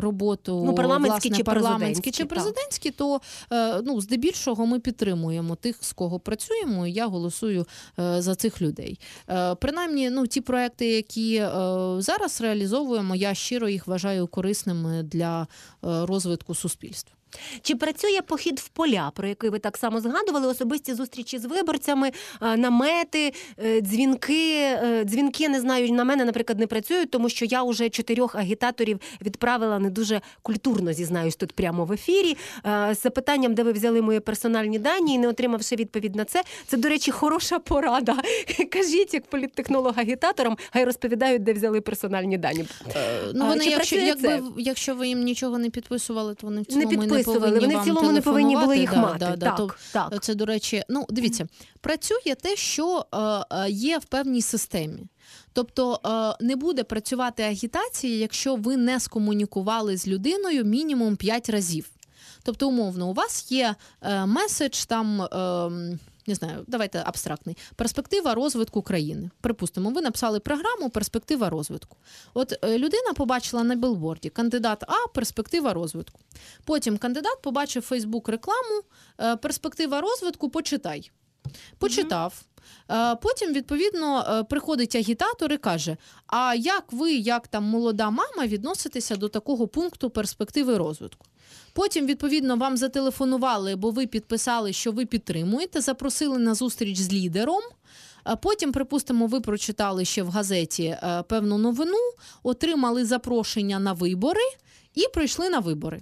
[0.01, 2.97] роботу Ну, парламентські власне, чи парламентські чи президентські, так.
[2.97, 6.19] то е, ну, здебільшого ми підтримуємо тих, з кого
[6.63, 7.65] і я голосую
[7.99, 8.99] е, за цих людей.
[9.29, 11.49] Е, Принаймні, ну, ті проекти, які е,
[11.97, 15.47] зараз реалізовуємо, я щиро їх вважаю корисними для
[15.81, 17.14] розвитку суспільства.
[17.61, 22.11] Чи працює похід в поля, про який ви так само згадували, особисті зустрічі з виборцями,
[22.41, 24.51] е, намети, е, дзвінки?
[24.61, 28.99] Е, Дзвінки не знаю, на мене, наприклад, не працюють, тому що я вже чотирьох агітаторів
[29.21, 32.37] відправила не дуже культурно, зізнаюсь, тут прямо в ефірі.
[32.91, 36.43] З запитанням, де ви взяли мої персональні дані, і не отримавши відповідь на це.
[36.67, 38.15] Це, до речі, хороша порада.
[38.71, 42.65] Кажіть, як політтехнолог-агітаторам, хай розповідають, де взяли персональні дані.
[43.33, 47.07] Ну, вони, якщо, якби, якщо ви їм нічого не підписували, то вони в цілому не
[47.25, 49.19] повинні вони в цілому не повинні були їх Да, мати.
[49.19, 49.45] да, да.
[49.45, 50.23] Так, То- так.
[50.23, 51.47] Це, до речі, ну дивіться,
[51.81, 53.17] працює те, що е,
[53.57, 55.07] е, є в певній системі.
[55.53, 55.99] Тобто
[56.39, 61.89] е, не буде працювати агітація, якщо ви не скомунікували з людиною мінімум 5 разів.
[62.43, 65.27] Тобто, умовно, у вас є е, меседж там.
[66.27, 67.57] Не знаю, давайте абстрактний.
[67.75, 69.29] Перспектива розвитку країни.
[69.41, 71.97] Припустимо, ви написали програму Перспектива розвитку.
[72.33, 76.19] От е, людина побачила на білборді кандидат А, перспектива розвитку.
[76.65, 78.81] Потім кандидат побачив Фейсбук рекламу,
[79.19, 81.11] е, перспектива розвитку, почитай.
[81.77, 82.41] Почитав.
[82.91, 89.15] Е, Потім, відповідно, приходить агітатор і каже: А як ви, як там молода мама, відноситеся
[89.15, 91.25] до такого пункту перспективи розвитку?
[91.73, 97.61] Потім, відповідно, вам зателефонували, бо ви підписали, що ви підтримуєте, запросили на зустріч з лідером.
[98.41, 101.97] Потім, припустимо, ви прочитали ще в газеті е, певну новину,
[102.43, 104.41] отримали запрошення на вибори
[104.95, 106.01] і прийшли на вибори.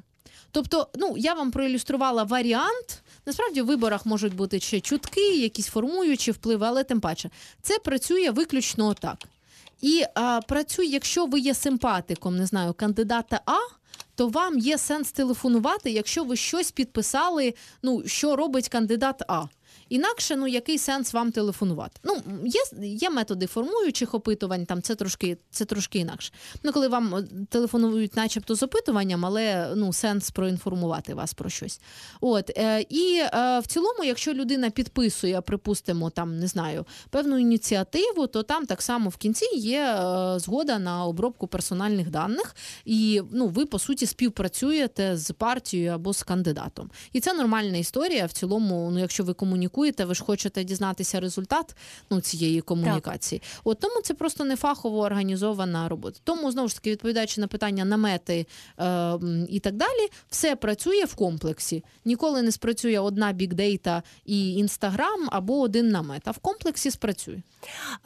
[0.51, 3.03] Тобто, ну я вам проілюструвала варіант.
[3.25, 7.29] Насправді в виборах можуть бути ще чутки, якісь формуючі впливи, але тим паче
[7.61, 9.17] це працює виключно так.
[9.81, 13.57] І а, працює, якщо ви є симпатиком, не знаю, кандидата А.
[14.15, 19.45] То вам є сенс телефонувати, якщо ви щось підписали, ну що робить кандидат А.
[19.93, 21.99] Інакше, ну який сенс вам телефонувати?
[22.03, 26.33] Ну, є, є методи формуючих опитувань, там це трошки, це трошки інакше.
[26.63, 31.81] Ну, коли вам е, телефонують, начебто, з опитуванням, але ну, сенс проінформувати вас про щось.
[32.21, 38.27] От, е, і е, в цілому, якщо людина підписує, припустимо, там не знаю, певну ініціативу,
[38.27, 39.99] то там так само в кінці є
[40.35, 46.23] згода на обробку персональних даних, і ну, ви по суті співпрацюєте з партією або з
[46.23, 46.91] кандидатом.
[47.11, 48.25] І це нормальна історія.
[48.25, 51.75] В цілому, ну якщо ви комунікуєте, ви ж хочете дізнатися результат
[52.09, 53.41] ну, цієї комунікації.
[53.63, 56.19] От тому це просто не фахово організована робота.
[56.23, 58.45] Тому знову ж таки, відповідаючи на питання намети
[58.79, 59.13] е,
[59.49, 61.83] і так далі, все працює в комплексі.
[62.05, 66.21] Ніколи не спрацює одна бікдейта і інстаграм або один намет.
[66.25, 67.41] А в комплексі спрацює.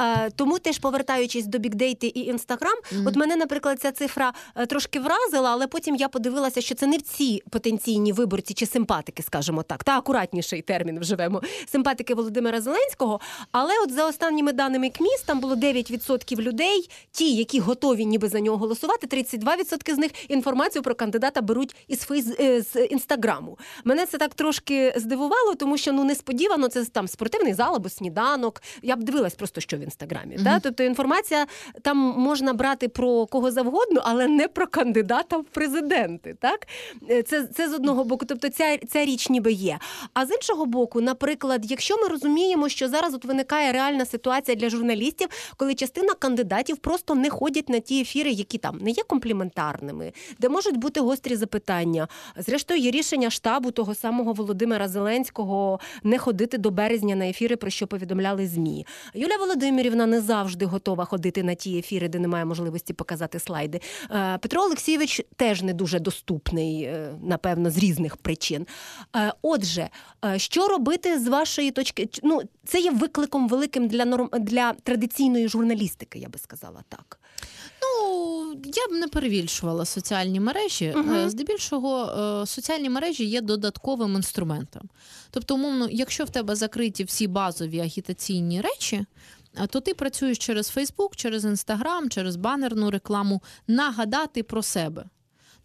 [0.02, 3.08] Е, Тому теж повертаючись до бікдейти і інстаграм, Мгм.
[3.08, 6.98] от мене, наприклад, ця цифра е, трошки вразила, але потім я подивилася, що це не
[6.98, 11.42] в ці потенційні виборці чи симпатики, скажімо так, та акуратніший термін вживемо.
[11.72, 13.20] Симпатики Володимира Зеленського.
[13.52, 18.40] Але от за останніми даними КМІС, там було 9% людей, ті, які готові ніби за
[18.40, 23.58] нього голосувати, 32% з них інформацію про кандидата беруть із фейс е, з інстаграму.
[23.84, 28.62] Мене це так трошки здивувало, тому що ну несподівано це там спортивний зал або сніданок.
[28.82, 30.36] Я б дивилась просто, що в інстаграмі.
[30.36, 30.44] Мгм.
[30.46, 30.60] Та?
[30.60, 31.48] Тобто інформація
[31.82, 36.36] там можна брати про кого завгодно, але не про кандидата в президенти.
[36.42, 36.68] Так?
[37.10, 39.80] Е, Це, це з одного боку, тобто ця, ця річ ніби є.
[40.14, 44.70] А з іншого боку, наприклад, якщо ми розуміємо, що зараз от виникає реальна ситуація для
[44.70, 50.14] журналістів, коли частина кандидатів просто не ходять на ті ефіри, які там не є компліментарними,
[50.40, 52.08] де можуть бути гострі запитання.
[52.38, 57.70] Зрештою, є рішення штабу того самого Володимира Зеленського не ходити до березня на ефіри, про
[57.70, 58.86] що повідомляли змі.
[59.14, 63.82] Юля Володимирівна не завжди готова ходити на ті ефіри, де немає можливості показати слайди.
[64.12, 68.68] Е, Петро Олексійович теж не дуже доступний, е, напевно, з різних причин.
[69.16, 69.90] Е, Отже,
[70.38, 72.10] що робити з вашої точки?
[72.24, 77.20] Ну, це є викликом великим для норм для традиційної журналістики, я би сказала так.
[77.82, 80.86] Ну, я б не перевільшувала соціальні мережі.
[80.86, 84.90] Е, Здебільшого е, соціальні мережі є додатковим інструментом.
[85.32, 89.06] Тобто, умовно, якщо в тебе закриті всі базові агітаційні речі,
[89.56, 95.06] е, то ти працюєш через Фейсбук, через Інстаграм, через банерну рекламу, нагадати про себе.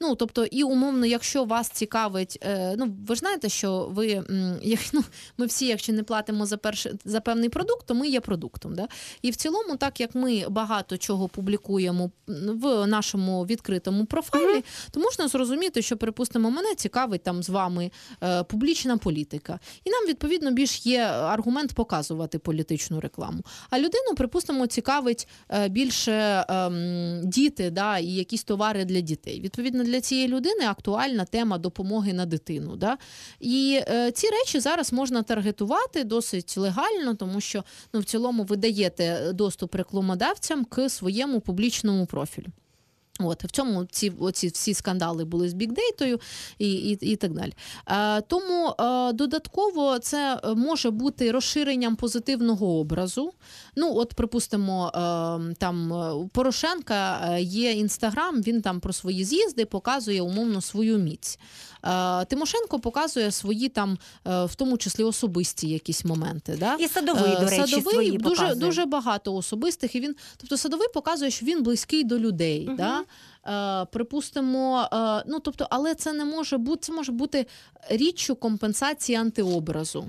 [0.00, 4.58] Ну, тобто, і умовно, якщо вас цікавить, е, ну ви ж знаєте, що ви м,
[4.62, 5.04] як, ну,
[5.38, 8.74] ми всі, якщо не платимо за перший за певний продукт, то ми є продуктом.
[8.74, 8.88] Да?
[9.22, 15.28] І в цілому, так як ми багато чого публікуємо в нашому відкритому профайлі, то можна
[15.28, 17.90] зрозуміти, що припустимо, мене цікавить там з вами
[18.22, 23.42] е, публічна політика, і нам відповідно більш є аргумент показувати політичну рекламу.
[23.70, 29.40] А людину, припустимо, цікавить е, більше ем, діти, да, і якісь товари для дітей.
[29.40, 32.76] Відповідно, для цієї людини актуальна тема допомоги на дитину.
[32.76, 32.98] Да?
[33.40, 38.56] І е, ці речі зараз можна таргетувати досить легально, тому що ну, в цілому ви
[38.56, 42.46] даєте доступ рекламодавцям к своєму публічному профілю.
[43.20, 46.20] От в цьому ці оці всі скандали були з бікдейтою
[46.58, 47.52] і, і, і так далі.
[47.88, 53.32] Е, тому е, додатково це може бути розширенням позитивного образу.
[53.76, 59.24] Ну, от, припустимо, е, там е, у Порошенка е, є інстаграм, він там про свої
[59.24, 61.38] з'їзди показує умовно свою міць.
[61.84, 66.56] Е, Тимошенко показує свої там, е, в тому числі особисті якісь моменти.
[66.60, 66.74] Да?
[66.74, 68.54] І Садовий, до речі, Садовий свої дуже, показує.
[68.54, 72.66] дуже багато особистих, і він, тобто садовий показує, що він близький до людей.
[72.66, 72.76] Мгм.
[73.46, 77.46] Е, припустимо, е, ну тобто, але це не може бути, це може бути
[77.90, 80.06] річчю компенсації антиобразу.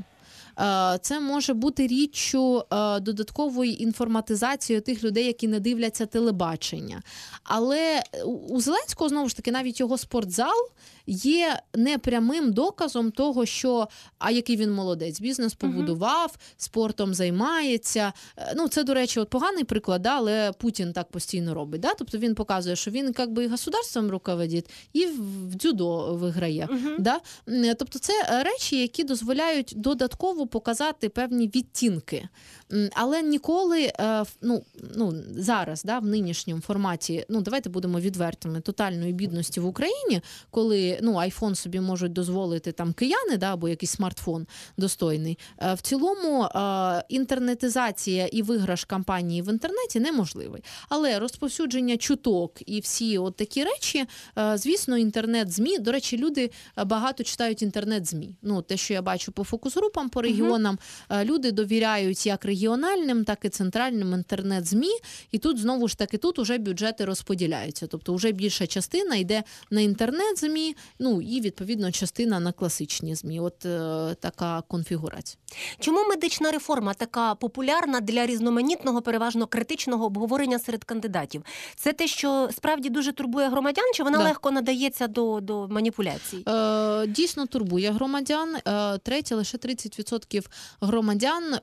[0.60, 2.64] Е, Це може бути річчю
[3.02, 7.02] додаткової інформатизації тих людей, які не дивляться телебачення.
[7.44, 8.04] Але
[8.50, 10.70] у Зеленського знову ж таки навіть його спортзал
[11.08, 13.88] є непрямим доказом того, що
[14.20, 18.14] а який він молодець, бізнес побудував, спортом займається.
[18.38, 21.82] Е, Ну це до речі, от поганий приклад, да, але Путін так постійно робить.
[21.82, 21.94] Да?
[21.94, 26.70] Тобто він показує, що він як би і государством руководить, і в дзюдо виграє.
[27.00, 27.20] Да?
[27.78, 32.28] Тобто, це е, речі, які дозволяють додатково показати певні відтінки.
[32.94, 34.64] Але ніколи е, ну,
[34.96, 40.22] ну, зараз, да, в нинішньому форматі, ну давайте будемо відвертими, тотальної бідності в Україні,
[40.52, 44.48] коли ну, айфон собі можуть дозволити там кияни, да, або якийсь смартфон
[44.78, 45.40] достойний.
[45.62, 50.64] Е, В цілому е, інтернетизація і виграш кампанії в інтернеті неможливий.
[50.90, 54.06] Але розповсюдження чуток і всі от такі речі,
[54.56, 55.80] звісно, інтернет-змі.
[55.80, 56.52] До речі, люди
[56.86, 58.36] багато читають інтернет-змі.
[58.42, 63.40] Ну, те, що я бачу по фокус-групам, по регіонам, е, люди довіряють як регіональним, так
[63.46, 64.92] і центральним інтернет-змі.
[65.32, 67.88] І тут знову ж таки тут уже бюджети розподіляються.
[67.88, 73.40] Тобто, вже більша частина йде на інтернет-змі, ну і відповідно частина на класичні змі.
[73.40, 75.38] От е, така конфігурація.
[75.80, 81.44] Чому медична реформа така популярна для різноманітного, переважно критичного обговорення серед кандидатів?
[81.76, 84.24] Це те, що справді дуже турбує громадян, чи вона Да.
[84.24, 86.44] легко надається до, до маніпуляцій?
[86.48, 88.56] Е, дійсно турбує громадян.
[88.56, 90.46] Е, третє, лише 30%
[90.82, 91.60] громадян е,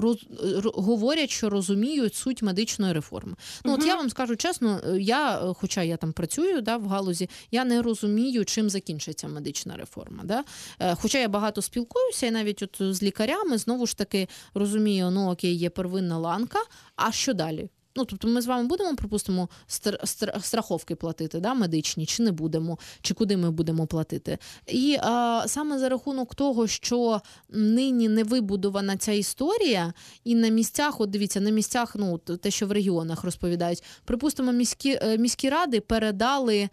[0.00, 3.34] роз, р- говорять, що розуміють суть медичної реформи.
[3.64, 6.86] Ну, от я вам скажу чесно, е, я, е, хоча я там працюю да, в
[6.88, 10.24] галузі, я не розумію, чим закінчиться медична реформа.
[10.24, 10.44] Да?
[10.80, 15.30] Е, Хоча я багато спілкуюся, і навіть от з лікарями знову ж таки розумію, ну
[15.30, 16.58] окей, є первинна ланка,
[16.96, 17.68] а що далі?
[17.98, 22.32] Ну, тобто ми з вами будемо, припустимо, стр- стр- страховки платити, да, медичні, чи не
[22.32, 24.38] будемо, чи куди ми будемо платити.
[24.66, 29.92] І а, саме за рахунок того, що нині не вибудована ця історія,
[30.24, 34.98] і на місцях, от дивіться, на місцях, ну те, що в регіонах розповідають, припустимо, міські,
[35.02, 36.68] е, міські ради передали е,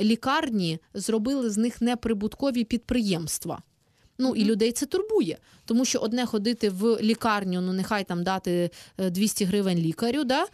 [0.00, 3.62] лікарні, зробили з них неприбуткові підприємства.
[4.18, 8.70] Ну і людей це турбує, тому що одне ходити в лікарню, ну нехай там дати
[8.98, 10.46] е, 200 гривень лікарю, да?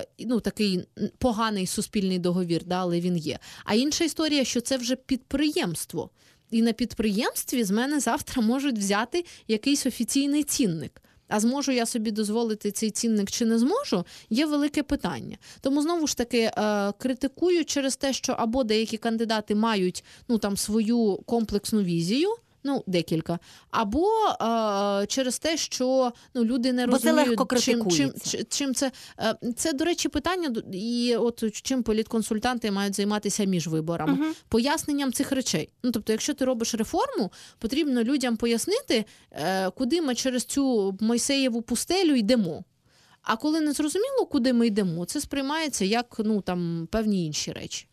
[0.00, 0.84] е, ну такий
[1.18, 3.38] поганий суспільний договір, да, але він є.
[3.64, 6.10] А інша історія, що це вже підприємство.
[6.50, 11.02] І на підприємстві з мене завтра можуть взяти якийсь офіційний цінник.
[11.28, 15.36] А зможу я собі дозволити цей цінник чи не зможу, є велике питання.
[15.60, 20.56] Тому знову ж таки е, критикую через те, що або деякі кандидати мають ну там
[20.56, 22.28] свою комплексну візію.
[22.68, 23.38] Ну, декілька,
[23.70, 24.08] або
[25.02, 28.12] е, через те, що ну люди не Бо це розуміють, легко чим, чим,
[28.48, 34.12] чим це е, це, до речі, питання і от чим політконсультанти мають займатися між виборами,
[34.12, 34.34] Мгм.
[34.48, 35.68] поясненням цих речей.
[35.82, 41.62] Ну тобто, якщо ти робиш реформу, потрібно людям пояснити, е, куди ми через цю Мойсеєву
[41.62, 42.64] пустелю йдемо.
[43.22, 47.86] А коли не зрозуміло, куди ми йдемо, це сприймається як ну там певні інші речі.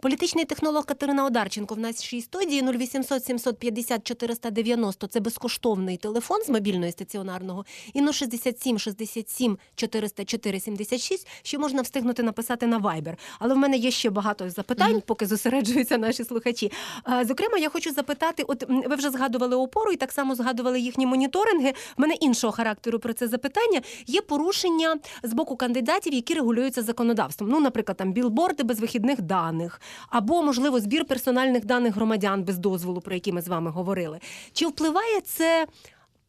[0.00, 6.92] Політичний технолог Катерина Одарченко в нашій студії 0800 750 490– це безкоштовний телефон з мобільної
[6.92, 7.64] стаціонарного.
[7.94, 13.14] І 067 67 404 76, що можна встигнути написати на Viber.
[13.38, 16.72] Але в мене є ще багато запитань, поки зосереджуються наші слухачі.
[17.22, 21.70] Зокрема, я хочу запитати: от ви вже згадували опору і так само згадували їхні моніторинги.
[21.70, 23.80] В мене іншого характеру про це запитання.
[24.06, 27.50] Є порушення з боку кандидатів, які регулюються законодавством.
[27.50, 33.00] Ну, наприклад, там білборди без вихідних даних, або можливо збір персональних даних громадян без дозволу,
[33.00, 34.18] про які ми з вами говорили.
[34.52, 35.66] Чи впливає це?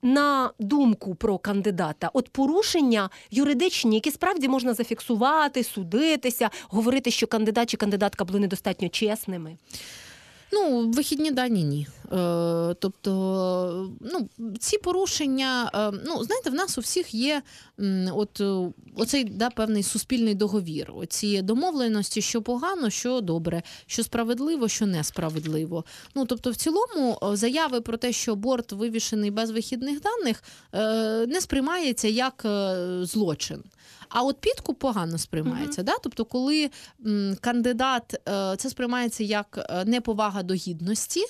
[0.01, 7.69] На думку про кандидата, от порушення юридичні, які справді можна зафіксувати, судитися, говорити, що кандидат
[7.69, 9.57] чи кандидатка були недостатньо чесними.
[10.51, 11.87] Ну, вихідні дані ні.
[12.13, 14.29] Е, тобто, ну,
[14.59, 17.41] ці порушення, е, ну, знаєте, в нас у всіх є
[17.79, 20.91] м, от, е, оцей да, певний суспільний договір.
[20.95, 25.85] Оці домовленості, що погано, що добре, що справедливо, що несправедливо.
[26.15, 30.43] Ну, тобто, в цілому, е, заяви про те, що борт вивішений без вихідних даних,
[30.73, 32.75] е, не сприймається як е,
[33.05, 33.63] злочин.
[34.09, 35.83] А от підкуп погано сприймається.
[35.83, 35.95] Да?
[36.03, 36.69] Тобто, коли
[37.05, 41.23] м, кандидат е, це сприймається як е, неповага до гідності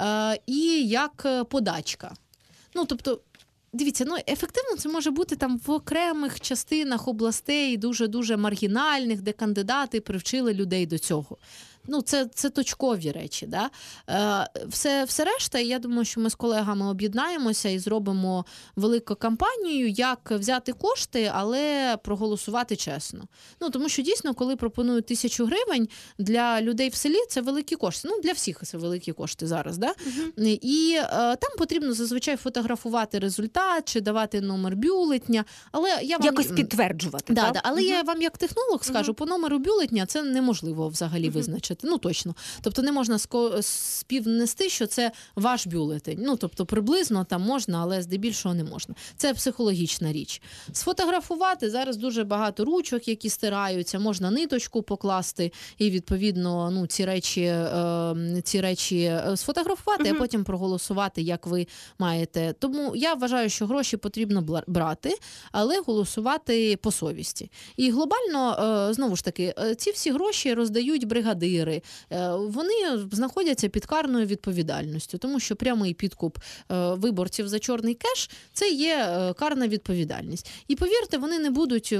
[0.00, 2.14] е, і як подачка.
[2.74, 3.20] Ну, тобто,
[3.72, 9.32] дивіться, ну ефективно це може бути там в окремих частинах областей, дуже дуже маргінальних, де
[9.32, 11.36] кандидати привчили людей до цього.
[11.88, 13.46] Ну це, це точкові речі.
[13.46, 13.70] Да?
[14.10, 18.44] Е, все, все решта, я думаю, що ми з колегами об'єднаємося і зробимо
[18.76, 23.24] велику кампанію, як взяти кошти, але проголосувати чесно.
[23.60, 28.08] Ну тому що дійсно, коли пропонують тисячу гривень для людей в селі, це великі кошти.
[28.10, 29.78] Ну для всіх це великі кошти зараз.
[29.78, 29.94] Да?
[30.36, 35.44] І е, там потрібно зазвичай фотографувати результат чи давати номер бюлетня.
[35.72, 37.34] Але я вам Якось підтверджувати.
[37.34, 37.52] Да, так?
[37.52, 37.60] да.
[37.64, 41.77] Але я вам, як технолог, скажу, по номеру бюлетня це неможливо взагалі визначити.
[41.82, 42.34] Ну точно.
[42.60, 43.18] Тобто не можна
[43.60, 46.18] співнести, що це ваш бюлетень.
[46.22, 48.94] Ну тобто приблизно там можна, але здебільшого не можна.
[49.16, 50.42] Це психологічна річ.
[50.72, 57.42] Сфотографувати зараз дуже багато ручок, які стираються, можна ниточку покласти, і відповідно ну ці речі,
[57.42, 61.66] е, ці речі е, сфотографувати, а потім проголосувати, як ви
[61.98, 62.54] маєте.
[62.58, 65.18] Тому я вважаю, що гроші потрібно брати,
[65.52, 67.50] але голосувати по совісті.
[67.76, 68.56] І глобально
[68.90, 71.67] е, знову ж таки, е, ці всі гроші роздають бригадири.
[71.72, 71.82] Е,
[72.34, 78.70] Вони знаходяться під карною відповідальністю, тому що прямий підкуп е, виборців за чорний кеш це
[78.70, 80.50] є е, карна відповідальність.
[80.68, 81.94] І повірте, вони не будуть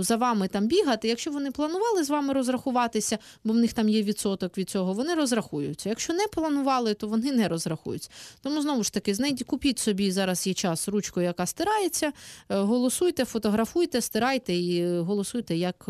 [0.00, 1.08] за вами там бігати.
[1.08, 5.14] Якщо вони планували з вами розрахуватися, бо в них там є відсоток від цього, вони
[5.14, 5.88] розрахуються.
[5.88, 8.10] Якщо не планували, то вони не розрахуються.
[8.42, 12.12] Тому знову ж таки, знайдіть, купіть собі зараз є час ручку, яка стирається.
[12.48, 15.88] Голосуйте, фотографуйте, стирайте і голосуйте, як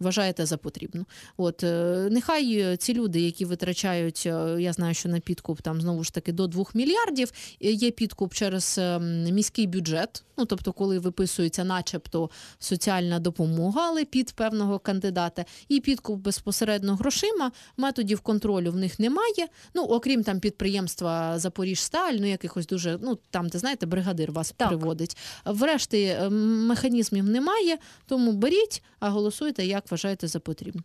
[0.00, 1.04] вважаєте за потрібно.
[1.36, 1.62] От
[2.10, 6.14] нехай е, ці люди, які витрачають, е, я знаю, що на підкуп там знову ж
[6.14, 7.32] таки до 2 мільярдів.
[7.62, 8.98] е, Є підкуп через е,
[9.32, 10.22] міський бюджет.
[10.40, 17.52] Ну тобто, коли виписується, начебто, соціальна допомога, але під певного кандидата, і підкуп безпосередньо грошима.
[17.76, 19.48] Методів контролю в них немає.
[19.74, 25.16] Ну окрім там підприємства Запоріжсталь, ну якихось дуже, ну там, де знаєте, бригадир вас приводить.
[25.44, 30.82] Врешті механізмів немає, тому беріть, а голосуйте, як вважаєте за потрібне.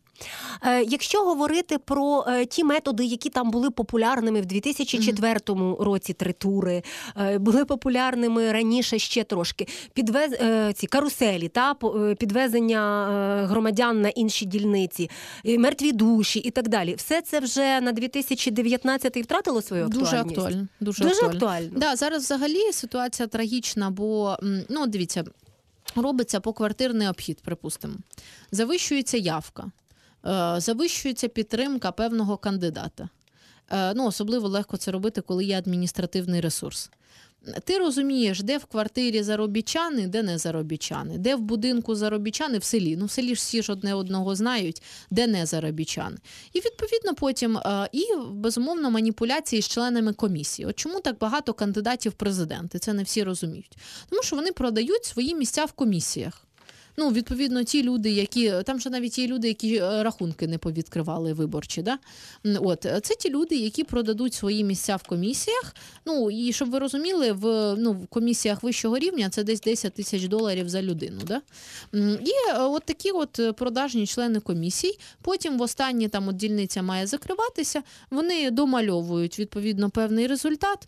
[0.64, 5.40] Е, Якщо говорити про е, ті методи, які там були популярними в 2004
[5.80, 6.84] році, три тури,
[7.18, 9.45] е, були популярними раніше ще трошки.
[9.94, 15.10] Підвез е, ці каруселі, та е, підвезення е, громадян на інші дільниці,
[15.46, 16.96] мертві душі і так далі.
[16.96, 20.12] Все це вже на 2019 втратило свою актуальність?
[20.12, 20.68] Дуже актуально.
[20.80, 21.36] Дуже, Дуже актуально.
[21.36, 21.80] актуально.
[21.80, 24.38] Да, зараз взагалі ситуація трагічна, бо
[24.70, 25.24] ну дивіться,
[25.96, 27.94] робиться поквартирний обхід, припустимо.
[28.52, 29.72] Завищується явка,
[30.58, 33.10] завищується підтримка певного кандидата.
[33.96, 36.90] Ну, особливо легко це робити, коли є адміністративний ресурс.
[37.64, 42.96] Ти розумієш, де в квартирі заробітчани, де не заробітчани, де в будинку заробітчани в селі.
[42.98, 44.82] Ну, в селі ж всі ж одне одного знають,
[45.12, 46.18] де не заробітчани.
[46.54, 50.66] І відповідно потім е, і безумовно маніпуляції з членами комісії.
[50.66, 52.80] От чому так багато кандидатів в президенти?
[52.80, 53.78] Це не всі розуміють.
[54.10, 56.46] Тому що вони продають свої місця в комісіях.
[56.98, 61.34] Ну, відповідно, ті люди, які там же навіть є люди, які е, рахунки не повідкривали
[61.34, 61.82] виборчі.
[61.82, 62.00] Да?
[62.60, 65.76] От е, це ті люди, які продадуть свої місця в комісіях.
[66.06, 70.24] Ну і щоб ви розуміли, в ну в комісіях вищого рівня це десь 10 тисяч
[70.24, 71.22] доларів за людину.
[71.28, 71.42] Да?
[72.02, 75.00] І е, от такі от продажні члени комісій.
[75.22, 77.84] Потім в останні там от дільниця має закриватися.
[78.12, 80.88] Вони домальовують відповідно певний результат.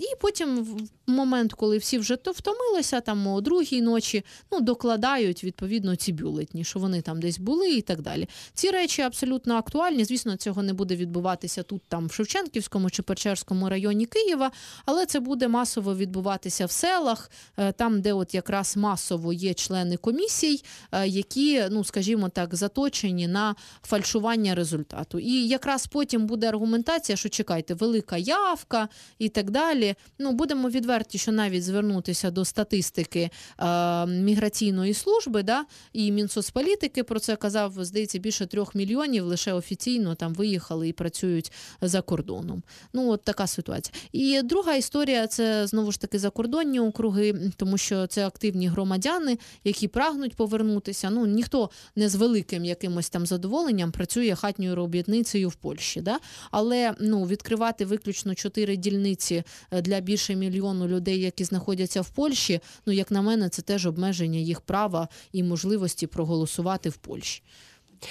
[0.00, 5.96] І потім в момент, коли всі вже втомилися, там о другій ночі, ну докладають відповідно
[5.96, 8.28] ці бюлетні, що вони там десь були і так далі.
[8.54, 10.04] Ці речі абсолютно актуальні.
[10.04, 14.50] Звісно, цього не буде відбуватися тут, там в Шевченківському чи Печерському районі Києва,
[14.86, 19.96] але це буде масово відбуватися в селах, е, там, де от якраз масово є члени
[19.96, 25.18] комісій, е, які, ну скажімо так, заточені на фальшування результату.
[25.18, 29.94] І якраз потім буде аргументація, що чекайте, велика явка і так далі.
[30.18, 37.20] Ну будемо відверті, що навіть звернутися до статистики е, міграційної служби, да, і Мінсоцполітики про
[37.20, 42.62] це казав, здається, більше трьох мільйонів лише офіційно там виїхали і працюють за кордоном.
[42.92, 43.94] Ну, от така ситуація.
[44.12, 49.88] І друга історія це знову ж таки закордонні округи, тому що це активні громадяни, які
[49.88, 51.10] прагнуть повернутися.
[51.10, 56.00] Ну ніхто не з великим якимось там задоволенням працює хатньою робітницею в Польщі.
[56.00, 56.18] Да?
[56.50, 62.60] Але ну, відкривати виключно чотири дільниці е, для більше мільйону людей, які знаходяться в Польщі.
[62.86, 67.42] Ну, як на мене, це теж обмеження їх права і можливості проголосувати в Польщі.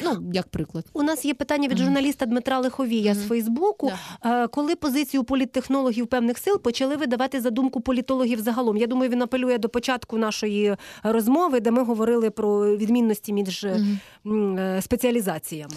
[0.02, 0.86] Ну, як приклад.
[0.94, 3.92] У нас є питання від журналіста Дмитра Лиховія з Фейсбуку.
[4.24, 4.50] Yeah.
[4.50, 8.78] Коли позицію політтехнологів певних сил почали видавати за думку політологів загалом?
[8.78, 14.82] Я думаю, він апелює до початку нашої розмови, де ми говорили про відмінності між mm-hmm.
[14.82, 15.76] спеціалізаціями.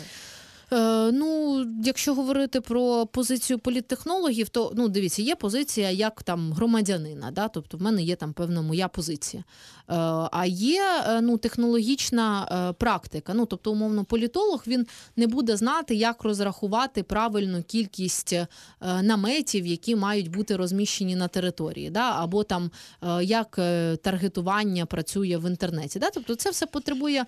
[0.73, 7.31] Е, ну, якщо говорити про позицію політтехнологів, то ну дивіться, є позиція як там громадянина,
[7.31, 7.49] да?
[7.49, 9.45] тобто в мене є там певна моя позиція.
[9.89, 9.95] Е,
[10.33, 12.27] а є е, ну, технологічна
[12.79, 13.35] практика.
[13.35, 14.87] Ну, тобто, умовно, політолог він
[15.17, 18.35] не буде знати, як розрахувати правильну кількість
[19.03, 22.13] наметів, які мають бути розміщені на території, да?
[22.23, 22.71] або там
[23.23, 23.57] як
[24.03, 25.99] таргетування працює в інтернеті.
[25.99, 26.11] Да?
[26.11, 27.25] Тобто, це все потребує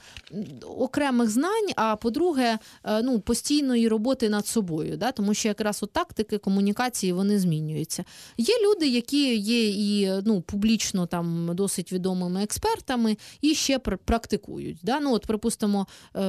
[0.62, 1.68] окремих знань.
[1.76, 2.58] А по-друге,
[3.02, 5.12] ну постійної роботи над собою, да?
[5.12, 8.04] тому що якраз от тактики комунікації вони змінюються.
[8.38, 14.78] Є люди, які є і ну публічно там досить відомими експертами, і ще пр- практикують.
[14.82, 15.00] Да?
[15.00, 16.20] Ну, от, припустимо, е,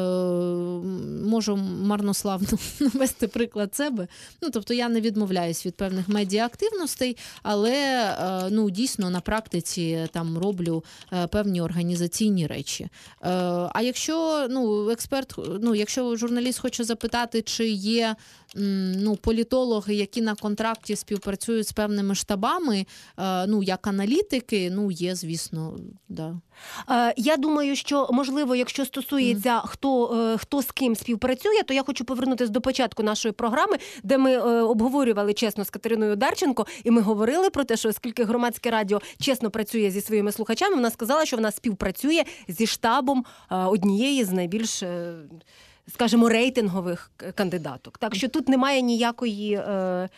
[1.26, 2.48] можу марнославно
[2.80, 4.08] навести приклад себе.
[4.42, 10.38] Ну, тобто я не відмовляюсь від певних медіаактивностей, але е, ну, дійсно на практиці там
[10.38, 10.84] роблю
[11.14, 12.84] е, певні організаційні речі.
[12.84, 12.90] Е,
[13.74, 18.16] а якщо ну, експерт, ну, якщо журналіст хоче запитати, чи є
[18.56, 22.86] ну, політологи, які на контракті співпрацюють з певними штабами,
[23.20, 25.78] е, ну, як аналітики, ну, є, звісно,
[26.10, 26.36] да.
[26.90, 31.84] Е, Я думаю, що можливо, якщо стосується хто, е, хто з ким співпрацює, то я
[31.84, 37.02] хочу повернутися до початку нашої програми, де ми обговорювали чесно з Катериною Дарченко, і ми
[37.02, 41.36] говорили про те, що оскільки громадське радіо чесно працює зі своїми слухачами, вона сказала, що
[41.36, 44.84] вона співпрацює зі штабом однієї з найбільш.
[45.94, 47.98] Скажімо, рейтингових кандидаток.
[47.98, 49.54] Так що тут немає ніякої.
[49.54, 50.10] е,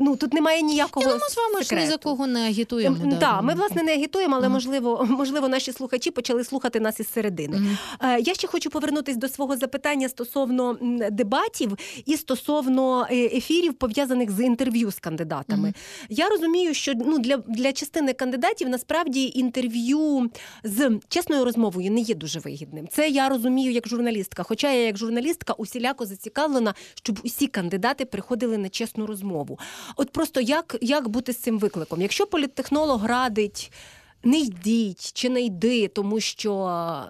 [0.00, 1.06] Ну тут немає ніякого.
[1.06, 2.96] Ну, ми з вами ж ні за кого не агітуємо.
[3.02, 3.16] Ем, да.
[3.16, 4.52] да, ми власне не агітуємо, але Мгм.
[4.52, 7.60] можливо, можливо, наші слухачі почали слухати нас із середини.
[8.02, 10.78] Е, Я ще хочу повернутися до свого запитання стосовно
[11.10, 15.62] дебатів і стосовно е, ефірів, пов'язаних з інтерв'ю з кандидатами.
[15.68, 15.74] Мгм.
[16.08, 20.30] Я розумію, що ну для, для частини кандидатів насправді інтерв'ю
[20.64, 22.88] з чесною розмовою не є дуже вигідним.
[22.88, 24.42] Це я розумію як журналістка.
[24.42, 29.53] Хоча я як журналістка усіляко зацікавлена, щоб усі кандидати приходили на чесну розмову.
[29.96, 32.02] От просто як, як бути з цим викликом?
[32.02, 33.72] Якщо політтехнолог радить.
[34.26, 36.52] Не йдіть чи не йди, тому що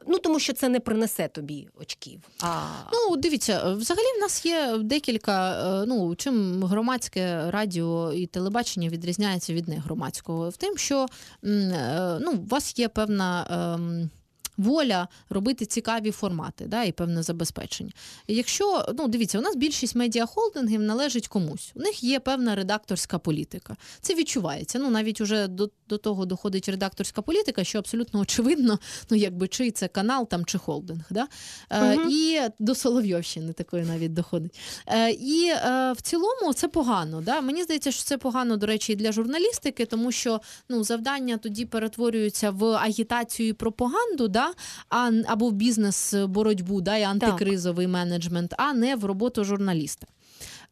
[0.07, 2.21] ну тому що це не принесе тобі очків.
[2.41, 2.61] А
[2.93, 5.53] Ну, дивіться, взагалі в нас є декілька.
[5.83, 10.49] е, Ну, чим громадське радіо і телебачення відрізняється від негромадського?
[10.51, 11.07] В тим, що
[11.45, 13.47] е, ну, у вас є певна.
[13.75, 14.11] ем,
[14.57, 17.93] Воля робити цікаві формати, да, і певне забезпечення.
[18.29, 21.73] Якщо ну дивіться, у нас більшість медіахолдингів належить комусь.
[21.75, 23.77] У них є певна редакторська політика.
[24.01, 24.79] Це відчувається.
[24.79, 28.79] Ну навіть уже до, до того доходить редакторська політика, що абсолютно очевидно,
[29.11, 31.05] ну якби чий це канал там чи холдинг.
[31.11, 31.27] Да?
[31.71, 32.11] Е, Мгм.
[32.11, 34.61] і до Соловйовщини такої навіть доходить.
[34.87, 37.21] Е, і е, в цілому це погано.
[37.21, 37.41] Да?
[37.41, 41.65] Мені здається, що це погано, до речі, і для журналістики, тому що ну, завдання тоді
[41.65, 44.44] перетворюються в агітацію і пропаганду, да?
[44.91, 46.97] А, або в бізнес-боротьбу, да?
[46.97, 50.07] і антикризовий менеджмент, а не в роботу журналіста.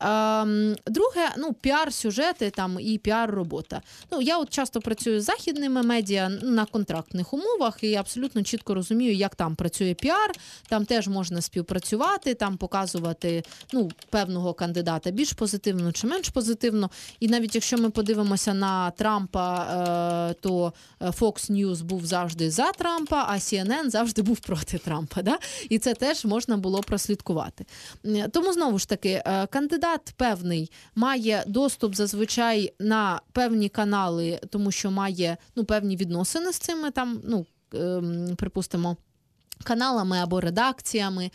[0.02, 3.80] Ем, друге, ну, піар-сюжети там і піар-робота.
[4.10, 9.14] Ну, я от часто працюю з західними медіа на контрактних умовах і абсолютно чітко розумію,
[9.14, 10.32] як там працює піар.
[10.68, 13.42] Там теж можна співпрацювати, там показувати
[13.72, 16.90] ну, певного кандидата більш позитивно чи менш позитивно.
[17.20, 19.66] І навіть якщо ми подивимося на Трампа,
[20.30, 25.22] е, то Fox News був завжди за Трампа, а CNN завжди був проти Трампа.
[25.22, 25.38] Да?
[25.68, 27.64] І це теж можна було прослідкувати.
[28.32, 29.46] Тому знову ж таки, е,
[29.92, 36.58] кандидат певний має доступ зазвичай на певні канали, тому що має ну, певні відносини з
[36.58, 38.96] цими там, ну, ем, припустимо.
[39.64, 41.30] Каналами або редакціями, Е,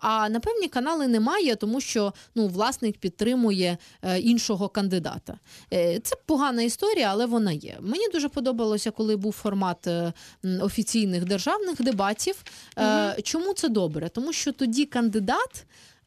[0.00, 5.38] а на певні канали немає, тому що ну, власник підтримує е, іншого кандидата.
[5.72, 7.78] Е, Це погана історія, але вона є.
[7.80, 10.12] Мені дуже подобалося, коли був формат е,
[10.60, 12.44] офіційних державних дебатів.
[12.78, 14.08] Е, Чому це добре?
[14.08, 15.66] Тому що тоді кандидат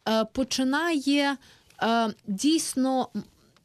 [0.09, 1.38] е, починає е,
[2.27, 3.09] дійсно.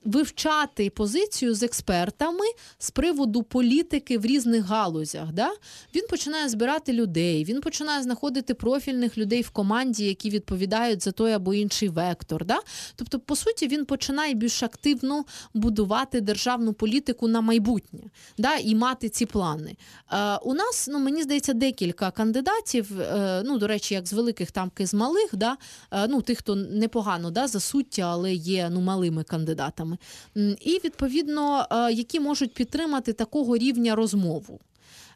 [0.08, 2.44] Вивчати позицію з експертами
[2.78, 5.32] з приводу політики в різних галузях.
[5.32, 5.50] Да?
[5.94, 11.32] Він починає збирати людей, він починає знаходити профільних людей в команді, які відповідають за той
[11.32, 12.44] або інший вектор.
[12.44, 12.58] Да?
[12.96, 18.00] Тобто, по суті, він починає більш активно будувати державну політику на майбутнє
[18.38, 18.56] да?
[18.56, 19.76] і мати ці плани.
[20.12, 23.00] Е, у нас, ну мені здається, декілька кандидатів.
[23.00, 25.56] Е, ну, до речі, як з великих, там і з малих, да?
[25.90, 29.97] е, ну, тих, хто непогано да, за суття, але є ну, малими кандидатами.
[30.60, 34.60] І відповідно, е, які можуть підтримати такого рівня розмову.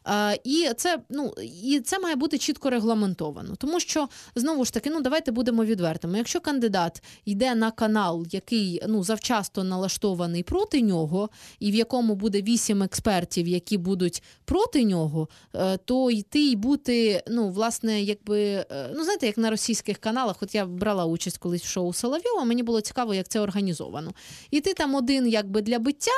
[0.07, 1.33] Е, І це ну
[1.63, 6.17] і це має бути чітко регламентовано, тому що знову ж таки, ну давайте будемо відвертими.
[6.17, 11.29] Якщо кандидат йде на канал, який ну завчасно налаштований проти нього,
[11.59, 17.23] і в якому буде вісім експертів, які будуть проти нього, е, то йти і бути,
[17.27, 21.63] ну власне, якби е, ну знаєте, як на російських каналах, от я брала участь колись
[21.63, 24.13] в шоу Соловйова, мені було цікаво, як це організовано.
[24.51, 26.11] І ти там один якби для биття,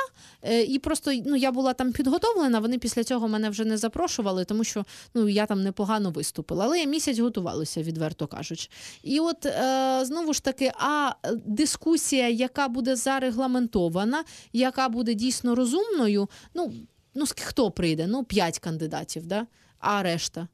[0.68, 2.58] і просто ну я була там підготовлена.
[2.58, 6.64] Вони після цього мене вже не запрошували, тому що ну я там непогано виступила.
[6.64, 8.68] Але я місяць готувалася, відверто кажучи.
[9.02, 11.12] І от е, знову ж таки, а
[11.46, 16.72] дискусія, яка буде зарегламентована, яка буде дійсно розумною, ну
[17.14, 18.06] ну хто прийде?
[18.06, 19.46] Ну, п'ять кандидатів, да?
[19.78, 20.48] а решта.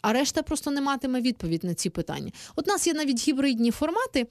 [0.00, 2.32] А решта просто не матиме відповідь на ці питання.
[2.56, 4.26] От у нас є навіть гібридні формати.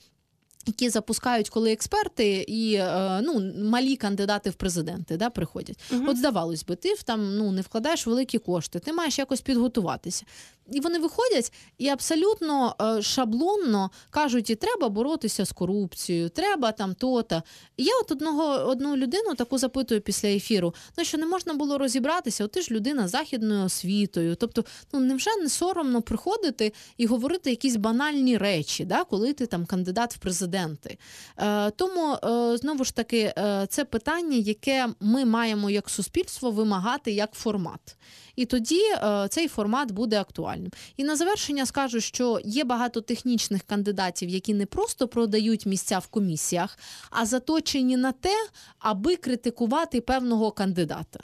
[0.65, 5.79] Які запускають, коли експерти і е, ну малі кандидати в президенти да, приходять.
[6.07, 10.25] От здавалось би, ти там ну не вкладаєш великі кошти, ти маєш якось підготуватися.
[10.71, 16.95] І вони виходять і абсолютно е, шаблонно кажуть: і треба боротися з корупцією, треба там
[16.95, 17.43] то-то.
[17.77, 21.77] І я от одного одну людину таку запитую після ефіру: ну що не можна було
[21.77, 22.45] розібратися?
[22.45, 24.35] От ти ж людина з західною освітою.
[24.35, 29.65] Тобто, ну невже не соромно приходити і говорити якісь банальні речі, да, коли ти там
[29.65, 30.97] кандидат в президенти?
[31.37, 37.11] Е, тому е, знову ж таки, е, це питання, яке ми маємо як суспільство вимагати
[37.11, 37.97] як формат.
[38.35, 40.19] І тоді е, цей формат буде
[40.53, 40.71] актуальним.
[40.97, 46.07] І на завершення скажу, що є багато технічних кандидатів, які не просто продають місця в
[46.07, 46.77] комісіях,
[47.09, 48.35] а заточені на те,
[48.79, 51.19] аби критикувати певного кандидата.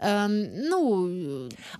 [0.00, 1.10] Ем, ну,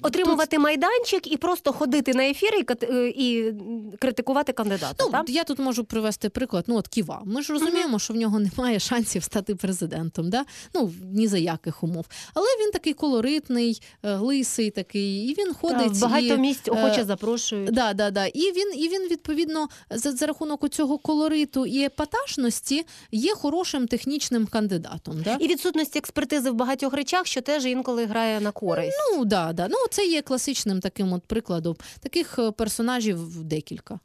[0.02, 3.52] Отримувати майданчик і просто ходити на ефіри і, е, і
[3.98, 5.04] критикувати кандидата.
[5.12, 6.64] Ну, я тут можу привести приклад.
[6.68, 7.22] Ну, от Ківа.
[7.24, 10.30] Ми ж розуміємо, що в нього немає шансів стати президентом.
[10.30, 10.44] Да?
[10.74, 12.06] Ну, ні за яких умов.
[12.34, 15.92] Але він такий колоритний, е, лисий такий, і він ходить.
[15.92, 17.70] в багато і, місць е, охоче запрошують.
[17.70, 18.26] Да, да, да.
[18.26, 24.46] І він, і він відповідно за, за рахунок цього колориту і епатажності є хорошим технічним
[24.46, 25.22] кандидатом.
[25.22, 25.36] Да?
[25.40, 28.96] І відсутність експертизи в багатьох речах, що теж інколи грає на користь.
[29.12, 29.68] Ну, да, да.
[29.70, 31.76] ну, це є класичним таким от прикладом.
[32.00, 33.98] Таких е, персонажів декілька.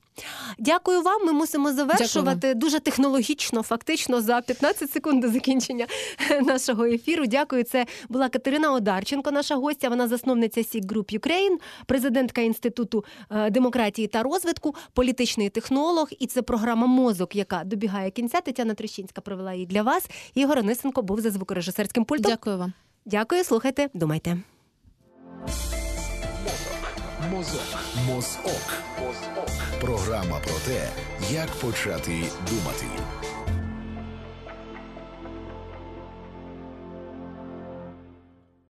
[0.59, 1.25] Дякую вам.
[1.25, 5.87] Ми мусимо завершувати дуже технологічно, фактично за 15 секунд до закінчення
[6.41, 7.25] нашого ефіру.
[7.25, 7.63] Дякую.
[7.63, 9.89] Це була Катерина Одарченко, наша гостя.
[9.89, 16.09] Вона засновниця Сік Group Ukraine, президентка інституту е, демократії та розвитку, політичний технолог.
[16.19, 18.41] І це програма Мозок, яка добігає кінця.
[18.41, 20.09] Тетяна Трещинська провела її для вас.
[20.35, 22.31] Ігор Онисенко був за звукорежисерським пультом.
[22.31, 22.73] Дякую вам.
[23.05, 23.43] Дякую.
[23.43, 24.37] Слухайте, думайте.
[27.31, 27.61] Мозок.
[28.07, 28.73] Мозок.
[28.99, 29.47] Мозок.
[29.81, 30.89] Програма про те,
[31.31, 32.11] як почати
[32.49, 32.85] думати.